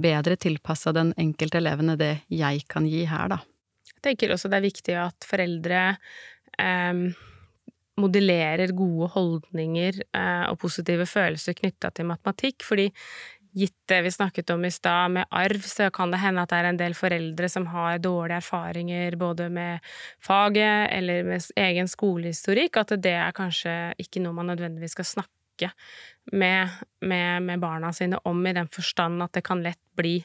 bedre 0.00 0.36
tilpassa 0.40 0.94
den 0.96 1.10
enkelte 1.20 1.58
eleven 1.58 1.92
enn 1.92 2.00
det 2.00 2.12
jeg 2.32 2.62
kan 2.70 2.86
gi 2.88 3.02
her, 3.10 3.32
da. 3.32 3.40
Jeg 3.90 4.04
tenker 4.06 4.32
også 4.32 4.48
det 4.48 4.60
er 4.60 4.68
viktig 4.68 4.96
at 5.00 5.26
foreldre 5.28 5.82
eh, 5.90 7.02
modellerer 8.00 8.72
gode 8.76 9.10
holdninger 9.16 10.00
eh, 10.06 10.46
og 10.48 10.60
positive 10.62 11.06
følelser 11.10 11.58
knytta 11.58 11.90
til 11.96 12.08
matematikk, 12.12 12.62
fordi 12.64 12.88
gitt 13.56 13.76
det 13.90 14.00
vi 14.06 14.12
snakket 14.14 14.50
om 14.54 14.64
i 14.64 14.70
stad, 14.70 15.10
med 15.10 15.26
arv, 15.30 15.64
så 15.66 15.90
kan 15.94 16.12
det 16.12 16.20
hende 16.22 16.44
at 16.44 16.52
det 16.52 16.60
er 16.60 16.68
en 16.70 16.80
del 16.80 16.94
foreldre 16.98 17.48
som 17.50 17.66
har 17.72 17.98
dårlige 18.02 18.40
erfaringer 18.42 19.16
både 19.20 19.48
med 19.52 19.90
faget 20.22 20.90
eller 20.94 21.26
med 21.26 21.50
egen 21.56 21.90
skolehistorikk, 21.90 22.80
at 22.82 22.96
det 23.02 23.16
er 23.18 23.36
kanskje 23.36 23.76
ikke 24.00 24.22
noe 24.24 24.36
man 24.36 24.52
nødvendigvis 24.52 24.96
skal 24.98 25.08
snakke 25.16 25.72
med, 26.32 26.70
med, 27.04 27.42
med 27.42 27.60
barna 27.60 27.92
sine 27.92 28.20
om, 28.24 28.40
i 28.46 28.56
den 28.56 28.70
forstand 28.70 29.22
at 29.22 29.34
det 29.36 29.44
kan 29.44 29.62
lett 29.64 29.82
bli 29.98 30.20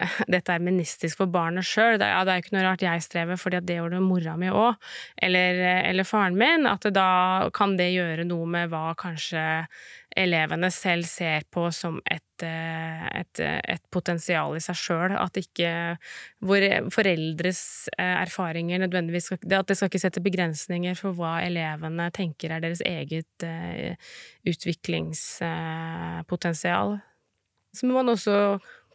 deterministisk 0.34 1.18
for 1.20 1.28
barnet 1.32 1.64
sjøl. 1.66 1.98
Det, 2.00 2.06
ja, 2.08 2.20
det 2.26 2.32
er 2.32 2.38
ikke 2.42 2.54
noe 2.56 2.66
rart 2.66 2.82
jeg 2.84 3.02
strever, 3.04 3.36
fordi 3.40 3.58
det 3.66 3.76
gjorde 3.78 4.00
mora 4.04 4.34
mi 4.40 4.48
òg, 4.52 4.72
eller, 5.22 5.52
eller, 5.90 6.04
faren 6.08 6.36
min. 6.40 6.62
At 6.70 6.82
da 6.94 7.08
kan 7.56 7.70
det 7.80 7.94
gjøre 7.94 8.24
noe 8.28 8.46
med 8.50 8.64
hva 8.72 8.84
kanskje 8.98 9.42
elevene 10.18 10.70
selv 10.74 11.04
ser 11.06 11.42
på 11.54 11.70
som 11.74 12.00
et, 12.02 12.42
eh, 12.42 13.06
et, 13.20 13.40
et 13.40 13.82
potensial 13.94 14.56
i 14.58 14.60
seg 14.64 14.76
sjøl. 14.78 15.12
At 15.18 15.36
ikke 15.38 15.70
hvor 16.42 16.60
foreldres 16.94 17.88
eh, 17.94 18.16
erfaringer 18.24 18.78
nødvendigvis 18.82 19.24
skal 19.30 19.38
At 19.60 19.68
det 19.70 19.76
skal 19.78 19.88
ikke 19.90 20.02
sette 20.02 20.24
begrensninger 20.24 20.94
for 20.98 21.10
hva 21.18 21.32
elevene 21.44 22.06
tenker 22.16 22.48
er 22.50 22.60
deres 22.64 22.82
eget 22.86 23.38
utviklingspotensial. 24.50 26.88
Så 27.70 27.86
må 27.86 27.92
man 28.00 28.10
også 28.10 28.34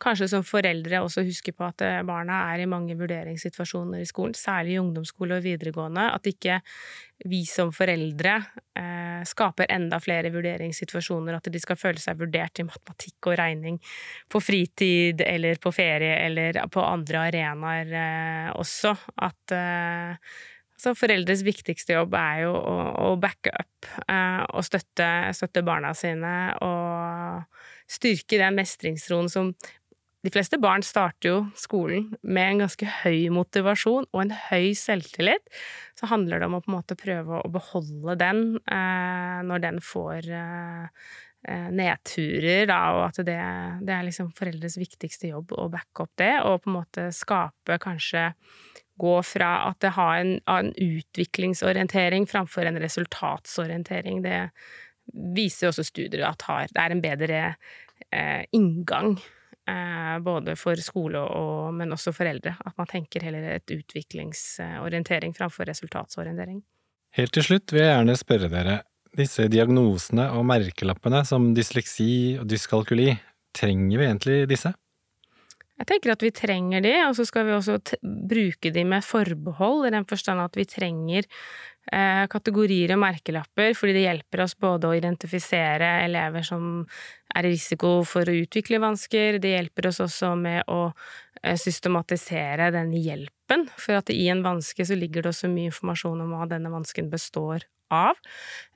kanskje 0.01 0.27
som 0.31 0.43
foreldre 0.45 1.01
også 1.03 1.23
huske 1.25 1.53
på 1.55 1.65
at 1.67 1.83
eh, 1.85 2.01
barna 2.07 2.41
er 2.51 2.63
i 2.63 2.69
mange 2.69 2.97
vurderingssituasjoner 2.99 4.03
i 4.03 4.07
skolen, 4.09 4.35
særlig 4.37 4.75
i 4.75 4.79
ungdomsskole 4.81 5.37
og 5.39 5.45
videregående, 5.45 6.07
at 6.15 6.27
ikke 6.29 6.59
vi 7.31 7.41
som 7.47 7.71
foreldre 7.75 8.33
eh, 8.75 9.21
skaper 9.27 9.71
enda 9.71 10.01
flere 10.03 10.31
vurderingssituasjoner, 10.33 11.37
at 11.37 11.51
de 11.51 11.61
skal 11.63 11.79
føle 11.79 12.01
seg 12.01 12.19
vurdert 12.19 12.59
i 12.59 12.67
matematikk 12.67 13.31
og 13.31 13.39
regning 13.39 13.79
på 14.31 14.41
fritid 14.43 15.23
eller 15.25 15.61
på 15.63 15.71
ferie 15.75 16.17
eller 16.25 16.59
på 16.71 16.83
andre 16.83 17.27
arenaer 17.29 17.95
eh, 18.01 18.51
også. 18.59 18.95
At 19.23 19.55
eh, 19.55 20.35
så 20.75 20.91
foreldres 20.97 21.43
viktigste 21.45 21.95
jobb 21.95 22.15
er 22.19 22.43
jo 22.43 22.51
å, 22.55 22.75
å 23.07 23.13
backe 23.19 23.53
up 23.55 23.87
eh, 24.11 24.41
og 24.51 24.65
støtte, 24.67 25.07
støtte 25.37 25.63
barna 25.65 25.93
sine 25.95 26.35
og 26.65 27.45
styrke 27.87 28.39
den 28.41 28.57
mestringstroen 28.59 29.31
som 29.31 29.53
de 30.25 30.31
fleste 30.33 30.57
barn 30.61 30.83
starter 30.85 31.29
jo 31.29 31.35
skolen 31.59 32.07
med 32.23 32.49
en 32.49 32.63
ganske 32.63 32.87
høy 33.03 33.27
motivasjon 33.33 34.07
og 34.09 34.21
en 34.23 34.33
høy 34.47 34.71
selvtillit. 34.77 35.43
Så 35.97 36.09
handler 36.09 36.41
det 36.41 36.49
om 36.49 36.57
å 36.57 36.63
på 36.63 36.71
en 36.71 36.77
måte 36.79 36.97
prøve 36.99 37.41
å 37.41 37.51
beholde 37.53 38.17
den 38.19 38.43
eh, 38.63 39.39
når 39.45 39.63
den 39.67 39.81
får 39.85 40.29
eh, 40.33 40.87
eh, 41.47 41.67
nedturer, 41.69 42.65
da, 42.71 42.79
og 42.95 43.03
at 43.09 43.21
det, 43.27 43.37
det, 43.85 43.93
er 43.93 44.07
liksom 44.07 44.31
foreldres 44.37 44.79
viktigste 44.81 45.29
jobb 45.33 45.53
å 45.53 45.67
backe 45.73 46.07
opp 46.07 46.15
det, 46.21 46.33
og 46.41 46.63
på 46.63 46.71
en 46.71 46.79
måte 46.79 47.09
skape 47.15 47.77
kanskje 47.83 48.31
gå 48.97 49.15
fra 49.27 49.51
at 49.69 49.79
det 49.83 49.93
har 49.97 50.17
en, 50.23 50.35
en 50.47 50.71
utviklingsorientering 50.71 52.25
framfor 52.31 52.65
en 52.65 52.79
resultatsorientering. 52.79 54.23
Det 54.23 54.41
viser 55.35 55.69
også 55.69 55.85
studier 55.85 56.25
at 56.27 56.45
har, 56.47 56.69
det 56.71 56.81
er 56.81 56.95
en 56.95 57.03
bedre 57.03 57.41
eh, 58.09 58.45
inngang. 58.55 59.17
Eh, 59.65 60.19
både 60.21 60.53
for 60.61 60.77
skole 60.77 61.17
og, 61.17 61.71
men 61.73 61.93
også 61.95 62.13
foreldre. 62.13 62.53
At 62.61 62.75
man 62.77 62.89
tenker 62.89 63.23
heller 63.25 63.47
et 63.55 63.71
utviklingsorientering 63.73 65.33
framfor 65.33 65.65
resultatsorientering. 65.71 66.59
Helt 67.17 67.33
til 67.33 67.47
slutt 67.47 67.73
vil 67.73 67.81
jeg 67.81 67.95
gjerne 67.95 68.17
spørre 68.19 68.51
dere, 68.51 68.79
disse 69.15 69.47
diagnosene 69.49 70.27
og 70.35 70.45
merkelappene 70.45 71.23
som 71.25 71.53
dysleksi 71.55 72.09
og 72.41 72.49
dyskalkuli, 72.51 73.13
trenger 73.55 74.01
vi 74.01 74.09
egentlig 74.09 74.39
disse? 74.51 74.73
Jeg 75.75 75.87
tenker 75.89 76.13
at 76.13 76.23
vi 76.23 76.31
trenger 76.31 76.83
de, 76.83 76.91
og 77.07 77.15
så 77.17 77.25
skal 77.27 77.47
vi 77.47 77.55
også 77.55 77.79
bruke 78.03 78.71
de 78.71 78.83
med 78.87 79.03
forbehold, 79.03 79.87
i 79.87 79.95
den 79.95 80.05
forstand 80.07 80.43
at 80.43 80.55
vi 80.55 80.63
trenger 80.71 81.25
eh, 81.25 82.23
kategorier 82.31 82.93
og 82.95 83.01
merkelapper, 83.01 83.73
fordi 83.75 83.97
det 83.97 84.05
hjelper 84.05 84.45
oss 84.45 84.55
både 84.59 84.87
å 84.87 84.95
identifisere 84.95 85.89
elever 86.05 86.47
som 86.47 86.85
er 87.35 87.45
det 87.45 87.53
risiko 87.55 87.97
for 88.07 88.27
å 88.27 88.37
utvikle 88.45 88.79
vansker, 88.83 89.39
det 89.43 89.55
hjelper 89.55 89.89
oss 89.91 90.01
også 90.05 90.33
med 90.39 90.63
å 90.71 90.87
eh, 91.43 91.57
systematisere 91.59 92.71
den 92.75 92.93
hjelpen, 92.95 93.34
for 93.77 93.99
at 93.99 94.09
i 94.09 94.27
en 94.31 94.43
vanske 94.45 94.85
så 94.85 94.97
ligger 94.97 95.23
det 95.23 95.33
også 95.33 95.51
mye 95.51 95.71
informasjon 95.71 96.21
om 96.25 96.35
hva 96.35 96.47
denne 96.49 96.71
vansken 96.73 97.09
består 97.11 97.65
av. 97.93 98.17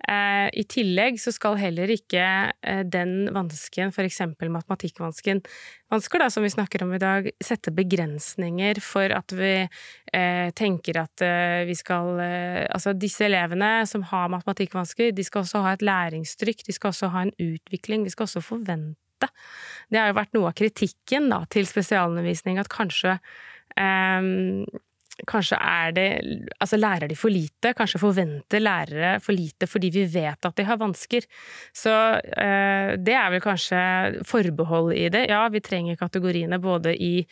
Eh, 0.08 0.48
I 0.54 0.64
tillegg 0.70 1.18
så 1.22 1.34
skal 1.34 1.58
heller 1.58 1.90
ikke 1.90 2.22
eh, 2.54 2.84
den 2.86 3.32
vansken, 3.34 3.90
eksempel 3.90 4.52
matematikkvansken, 4.54 5.42
vansker 5.90 6.22
da, 6.22 6.30
som 6.30 6.46
vi 6.46 6.54
snakker 6.54 6.86
om 6.86 6.94
i 6.94 7.02
dag, 7.02 7.32
sette 7.44 7.74
begrensninger 7.74 8.82
for 8.86 9.10
at 9.16 9.34
vi 9.34 9.54
eh, 9.66 10.48
tenker 10.54 11.02
at 11.02 11.26
eh, 11.26 11.66
vi 11.70 11.76
skal 11.78 12.22
eh, 12.22 12.66
Altså 12.70 12.94
disse 12.94 13.26
elevene 13.26 13.88
som 13.90 14.04
har 14.12 14.30
matematikkvansker, 14.30 15.12
de 15.16 15.26
skal 15.26 15.42
også 15.42 15.64
ha 15.66 15.74
et 15.74 15.86
læringstrykk, 15.86 16.66
de 16.68 16.76
skal 16.76 16.94
også 16.94 17.10
ha 17.14 17.26
en 17.26 17.36
utvikling, 17.40 18.06
vi 18.06 18.14
skal 18.14 18.30
også 18.30 18.46
forvente 18.46 18.98
det 19.90 20.00
har 20.00 20.12
jo 20.12 20.16
vært 20.16 20.36
noe 20.38 20.48
av 20.48 20.56
kritikken 20.56 21.26
da, 21.28 21.42
til 21.52 21.66
spesialundervisning, 21.68 22.60
at 22.62 22.70
kanskje 22.72 23.18
eh, 23.80 24.80
Kanskje 25.28 25.58
er 25.60 25.94
det 25.96 26.08
Altså 26.60 26.78
lærer 26.80 27.10
de 27.10 27.18
for 27.18 27.34
lite? 27.34 27.74
Kanskje 27.78 28.02
forventer 28.02 28.62
lærere 28.62 29.12
for 29.24 29.36
lite 29.36 29.68
fordi 29.70 29.92
vi 29.94 30.06
vet 30.14 30.46
at 30.46 30.56
de 30.56 30.66
har 30.68 30.80
vansker? 30.80 31.26
Så 31.76 31.92
eh, 31.92 32.96
det 32.98 33.16
er 33.16 33.30
vel 33.34 33.44
kanskje 33.44 34.24
forbehold 34.28 34.94
i 34.96 35.08
det. 35.14 35.26
Ja, 35.32 35.42
vi 35.52 35.62
trenger 35.64 36.00
kategoriene 36.00 36.60
både 36.62 36.96
i 36.96 37.26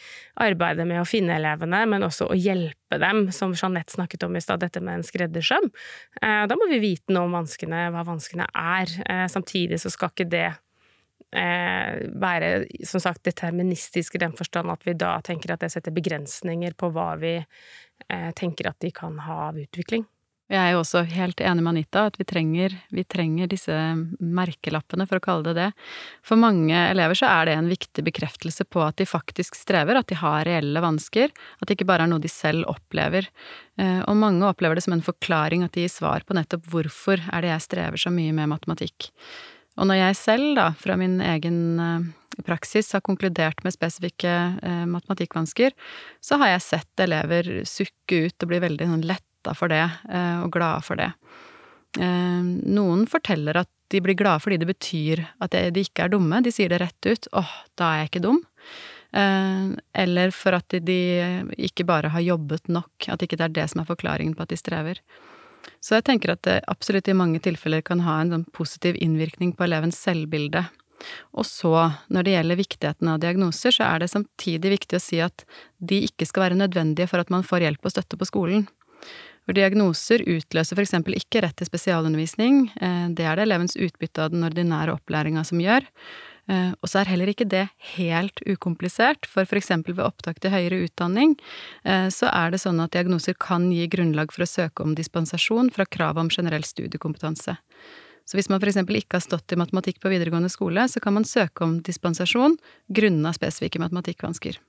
arbeidet 0.44 0.88
med 0.88 1.02
å 1.02 1.08
finne 1.08 1.38
elevene, 1.38 1.84
men 1.90 2.06
også 2.08 2.30
å 2.32 2.38
hjelpe 2.38 3.00
dem, 3.02 3.28
som 3.36 3.56
Jeanette 3.58 3.96
snakket 3.96 4.24
om 4.28 4.36
i 4.36 4.44
stad, 4.44 4.62
dette 4.64 4.82
med 4.84 5.00
en 5.00 5.08
skreddersøm. 5.08 5.70
Eh, 6.22 6.44
da 6.50 6.60
må 6.60 6.70
vi 6.72 6.84
vite 6.84 7.16
noe 7.16 7.28
om 7.28 7.40
vanskene, 7.40 7.88
hva 7.94 8.06
vanskene 8.08 8.48
er. 8.54 8.94
Eh, 9.08 9.28
samtidig 9.32 9.82
så 9.84 9.94
skal 9.94 10.14
ikke 10.14 10.30
det 10.32 10.50
være 11.32 12.52
som 12.88 13.02
sagt 13.04 13.26
deterministisk 13.28 14.16
i 14.16 14.22
den 14.24 14.36
forstand 14.38 14.72
at 14.72 14.86
vi 14.88 14.96
da 14.96 15.18
tenker 15.22 15.54
at 15.54 15.66
det 15.66 15.74
setter 15.74 15.92
begrensninger 15.92 16.78
på 16.80 16.92
hva 16.96 17.16
vi 17.20 17.34
eh, 17.38 18.30
tenker 18.36 18.70
at 18.70 18.80
de 18.80 18.94
kan 18.96 19.20
ha 19.26 19.50
av 19.50 19.60
utvikling. 19.60 20.06
Jeg 20.48 20.62
er 20.62 20.70
jo 20.72 20.80
også 20.80 21.02
helt 21.12 21.42
enig 21.44 21.60
med 21.60 21.74
Anita 21.74 22.06
at 22.08 22.16
vi 22.16 22.24
trenger, 22.24 22.72
vi 22.96 23.04
trenger, 23.04 23.50
disse 23.52 23.76
merkelappene, 24.24 25.04
for 25.10 25.20
å 25.20 25.24
kalle 25.26 25.50
det 25.50 25.56
det. 25.58 25.66
For 26.24 26.40
mange 26.40 26.72
elever 26.94 27.20
så 27.20 27.28
er 27.28 27.50
det 27.50 27.58
en 27.58 27.68
viktig 27.68 28.06
bekreftelse 28.08 28.64
på 28.72 28.80
at 28.86 28.96
de 29.02 29.10
faktisk 29.10 29.60
strever, 29.60 30.00
at 30.00 30.08
de 30.08 30.16
har 30.16 30.48
reelle 30.48 30.84
vansker, 30.84 31.36
at 31.36 31.68
det 31.68 31.76
ikke 31.76 31.90
bare 31.92 32.08
er 32.08 32.14
noe 32.14 32.24
de 32.24 32.32
selv 32.32 32.64
opplever. 32.72 33.28
Eh, 33.76 34.00
og 34.08 34.16
mange 34.24 34.48
opplever 34.48 34.80
det 34.80 34.86
som 34.88 34.96
en 34.96 35.04
forklaring 35.04 35.68
at 35.68 35.76
de 35.76 35.84
gir 35.84 35.92
svar 35.92 36.24
på 36.24 36.40
nettopp 36.40 36.72
hvorfor 36.72 37.28
er 37.28 37.44
det 37.44 37.52
jeg 37.52 37.68
strever 37.68 38.06
så 38.08 38.16
mye 38.16 38.40
med 38.40 38.54
matematikk. 38.56 39.12
Og 39.78 39.90
når 39.90 40.00
jeg 40.00 40.18
selv, 40.18 40.48
da, 40.58 40.72
fra 40.78 40.98
min 41.00 41.20
egen 41.22 41.60
eh, 41.82 42.42
praksis, 42.48 42.92
har 42.96 43.06
konkludert 43.06 43.64
med 43.66 43.76
spesifikke 43.76 44.34
eh, 44.58 44.84
matematikkvansker, 44.90 45.76
så 46.22 46.40
har 46.42 46.56
jeg 46.56 46.66
sett 46.66 47.06
elever 47.06 47.52
sukke 47.68 48.26
ut 48.28 48.46
og 48.46 48.52
bli 48.52 48.62
veldig 48.66 48.90
sånn 48.90 49.08
letta 49.08 49.54
for 49.58 49.72
det, 49.72 49.86
eh, 50.10 50.42
og 50.44 50.52
glade 50.56 50.84
for 50.86 51.00
det. 51.00 51.12
Eh, 52.02 52.44
noen 52.74 53.06
forteller 53.10 53.64
at 53.64 53.72
de 53.94 54.02
blir 54.04 54.18
glade 54.20 54.44
fordi 54.44 54.58
det 54.60 54.68
betyr 54.68 55.24
at 55.44 55.56
de 55.74 55.84
ikke 55.86 56.08
er 56.08 56.12
dumme, 56.12 56.42
de 56.44 56.52
sier 56.52 56.74
det 56.74 56.82
rett 56.84 57.08
ut 57.08 57.30
'åh, 57.32 57.54
da 57.80 57.94
er 57.94 58.02
jeg 58.02 58.10
ikke 58.12 58.26
dum'. 58.26 58.44
Eh, 59.16 59.78
eller 60.04 60.32
for 60.36 60.58
at 60.58 60.68
de 60.84 61.00
ikke 61.56 61.86
bare 61.88 62.12
har 62.12 62.26
jobbet 62.26 62.68
nok, 62.68 63.08
at 63.08 63.24
ikke 63.24 63.38
det 63.40 63.46
er 63.46 63.56
det 63.62 63.70
som 63.72 63.82
er 63.82 63.92
forklaringen 63.94 64.36
på 64.36 64.44
at 64.44 64.52
de 64.52 64.60
strever. 64.60 65.00
Så 65.88 65.96
jeg 65.96 66.04
tenker 66.10 66.34
at 66.34 66.44
det 66.44 66.58
absolutt 66.68 67.08
i 67.08 67.16
mange 67.16 67.40
tilfeller 67.40 67.80
kan 67.86 68.02
ha 68.04 68.18
en 68.20 68.34
sånn 68.34 68.44
positiv 68.56 68.98
innvirkning 69.00 69.54
på 69.56 69.64
elevens 69.64 70.00
selvbilde. 70.04 70.66
Og 71.38 71.46
så, 71.48 71.72
når 72.12 72.26
det 72.26 72.34
gjelder 72.34 72.60
viktigheten 72.60 73.12
av 73.14 73.22
diagnoser, 73.24 73.72
så 73.72 73.86
er 73.88 74.04
det 74.04 74.10
samtidig 74.12 74.74
viktig 74.74 74.98
å 74.98 75.04
si 75.04 75.22
at 75.24 75.46
de 75.78 76.02
ikke 76.10 76.28
skal 76.28 76.48
være 76.48 76.60
nødvendige 76.60 77.08
for 77.08 77.24
at 77.24 77.32
man 77.32 77.46
får 77.48 77.64
hjelp 77.64 77.88
og 77.88 77.94
støtte 77.94 78.20
på 78.20 78.28
skolen. 78.28 78.66
For 79.48 79.56
diagnoser 79.56 80.26
utløser 80.28 80.82
eksempel 80.84 81.16
ikke 81.16 81.46
rett 81.46 81.56
til 81.56 81.70
spesialundervisning, 81.70 82.66
eh, 82.82 83.06
det 83.16 83.24
er 83.24 83.38
det 83.40 83.46
elevens 83.48 83.78
utbytte 83.80 84.26
av 84.26 84.34
den 84.34 84.44
ordinære 84.44 84.98
opplæringa 84.98 85.46
som 85.48 85.62
gjør. 85.64 85.88
Eh, 86.48 86.72
og 86.80 86.88
så 86.88 87.02
er 87.02 87.12
heller 87.12 87.32
ikke 87.32 87.48
det 87.50 87.66
helt 87.98 88.40
ukomplisert, 88.48 89.28
for 89.28 89.60
eksempel 89.60 89.98
ved 89.98 90.06
opptak 90.08 90.40
til 90.40 90.54
høyere 90.54 90.80
utdanning, 90.86 91.36
eh, 91.84 92.08
så 92.14 92.32
er 92.32 92.54
det 92.54 92.62
sånn 92.64 92.80
at 92.84 92.94
diagnoser 92.96 93.36
kan 93.40 93.68
gi 93.74 93.88
grunnlag 93.92 94.32
for 94.32 94.46
å 94.46 94.50
søke 94.50 94.86
om 94.86 94.96
dispensasjon 94.96 95.74
fra 95.76 95.86
kravet 95.86 96.24
om 96.24 96.32
generell 96.32 96.64
studiekompetanse. 96.64 97.58
Så 98.28 98.36
hvis 98.36 98.50
man 98.52 98.60
eksempel 98.60 99.00
ikke 99.00 99.20
har 99.20 99.24
stått 99.24 99.54
i 99.56 99.60
matematikk 99.60 100.02
på 100.04 100.12
videregående 100.12 100.52
skole, 100.52 100.84
så 100.92 101.00
kan 101.00 101.16
man 101.16 101.28
søke 101.28 101.64
om 101.64 101.78
dispensasjon 101.80 102.58
grunnet 102.92 103.40
spesifikke 103.40 103.80
matematikkvansker. 103.80 104.60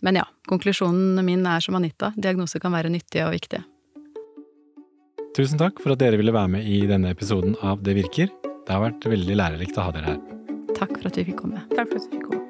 Men 0.00 0.16
ja, 0.16 0.24
konklusjonen 0.48 1.18
min 1.26 1.44
er 1.46 1.60
som 1.60 1.76
Anita, 1.76 2.12
diagnoser 2.16 2.62
kan 2.62 2.72
være 2.72 2.92
nyttige 2.92 3.26
og 3.26 3.34
viktige. 3.34 3.66
Tusen 5.36 5.60
takk 5.60 5.82
for 5.82 5.94
at 5.94 6.02
dere 6.02 6.18
ville 6.18 6.34
være 6.34 6.56
med 6.56 6.66
i 6.66 6.82
denne 6.90 7.12
episoden 7.14 7.54
av 7.62 7.82
Det 7.82 7.94
virker. 7.98 8.30
Det 8.66 8.74
har 8.74 8.86
vært 8.86 9.10
veldig 9.18 9.38
lærerikt 9.42 9.78
å 9.78 9.88
ha 9.88 9.94
dere 9.94 10.14
her. 10.14 10.39
Takk 10.80 10.96
for 10.96 11.10
at 11.10 11.18
vi 11.18 11.26
fikk 11.28 11.42
komme. 11.42 11.60
Takk 11.76 11.90
for 11.90 12.00
at 12.00 12.06
vi 12.08 12.16
fikk 12.16 12.24
komme. 12.30 12.46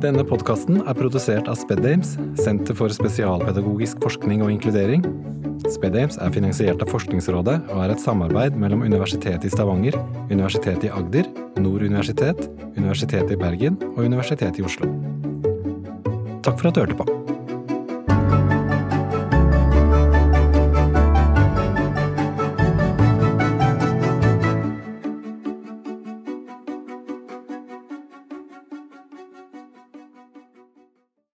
Denne 0.00 0.22
podkasten 0.24 0.78
er 0.88 0.96
produsert 0.96 1.50
av 1.50 1.58
SpedAmes, 1.60 2.14
Senter 2.40 2.78
for 2.78 2.94
spesialpedagogisk 2.94 3.98
forskning 4.00 4.40
og 4.46 4.54
inkludering. 4.54 5.02
SpedAmes 5.68 6.16
er 6.22 6.32
finansiert 6.32 6.80
av 6.80 6.88
Forskningsrådet 6.94 7.58
og 7.74 7.82
er 7.84 7.92
et 7.92 8.00
samarbeid 8.00 8.56
mellom 8.56 8.86
Universitetet 8.86 9.44
i 9.44 9.52
Stavanger, 9.52 9.98
Universitetet 10.30 10.88
i 10.88 10.94
Agder, 10.94 11.28
Nord 11.60 11.84
universitet, 11.84 12.46
Universitetet 12.78 13.34
i 13.34 13.40
Bergen 13.42 13.76
og 13.92 14.06
Universitetet 14.06 14.62
i 14.62 14.64
Oslo. 14.70 14.88
Takk 16.46 16.56
for 16.56 16.70
at 16.70 16.78
du 16.78 16.84
hørte 16.86 16.96
på. 17.02 17.39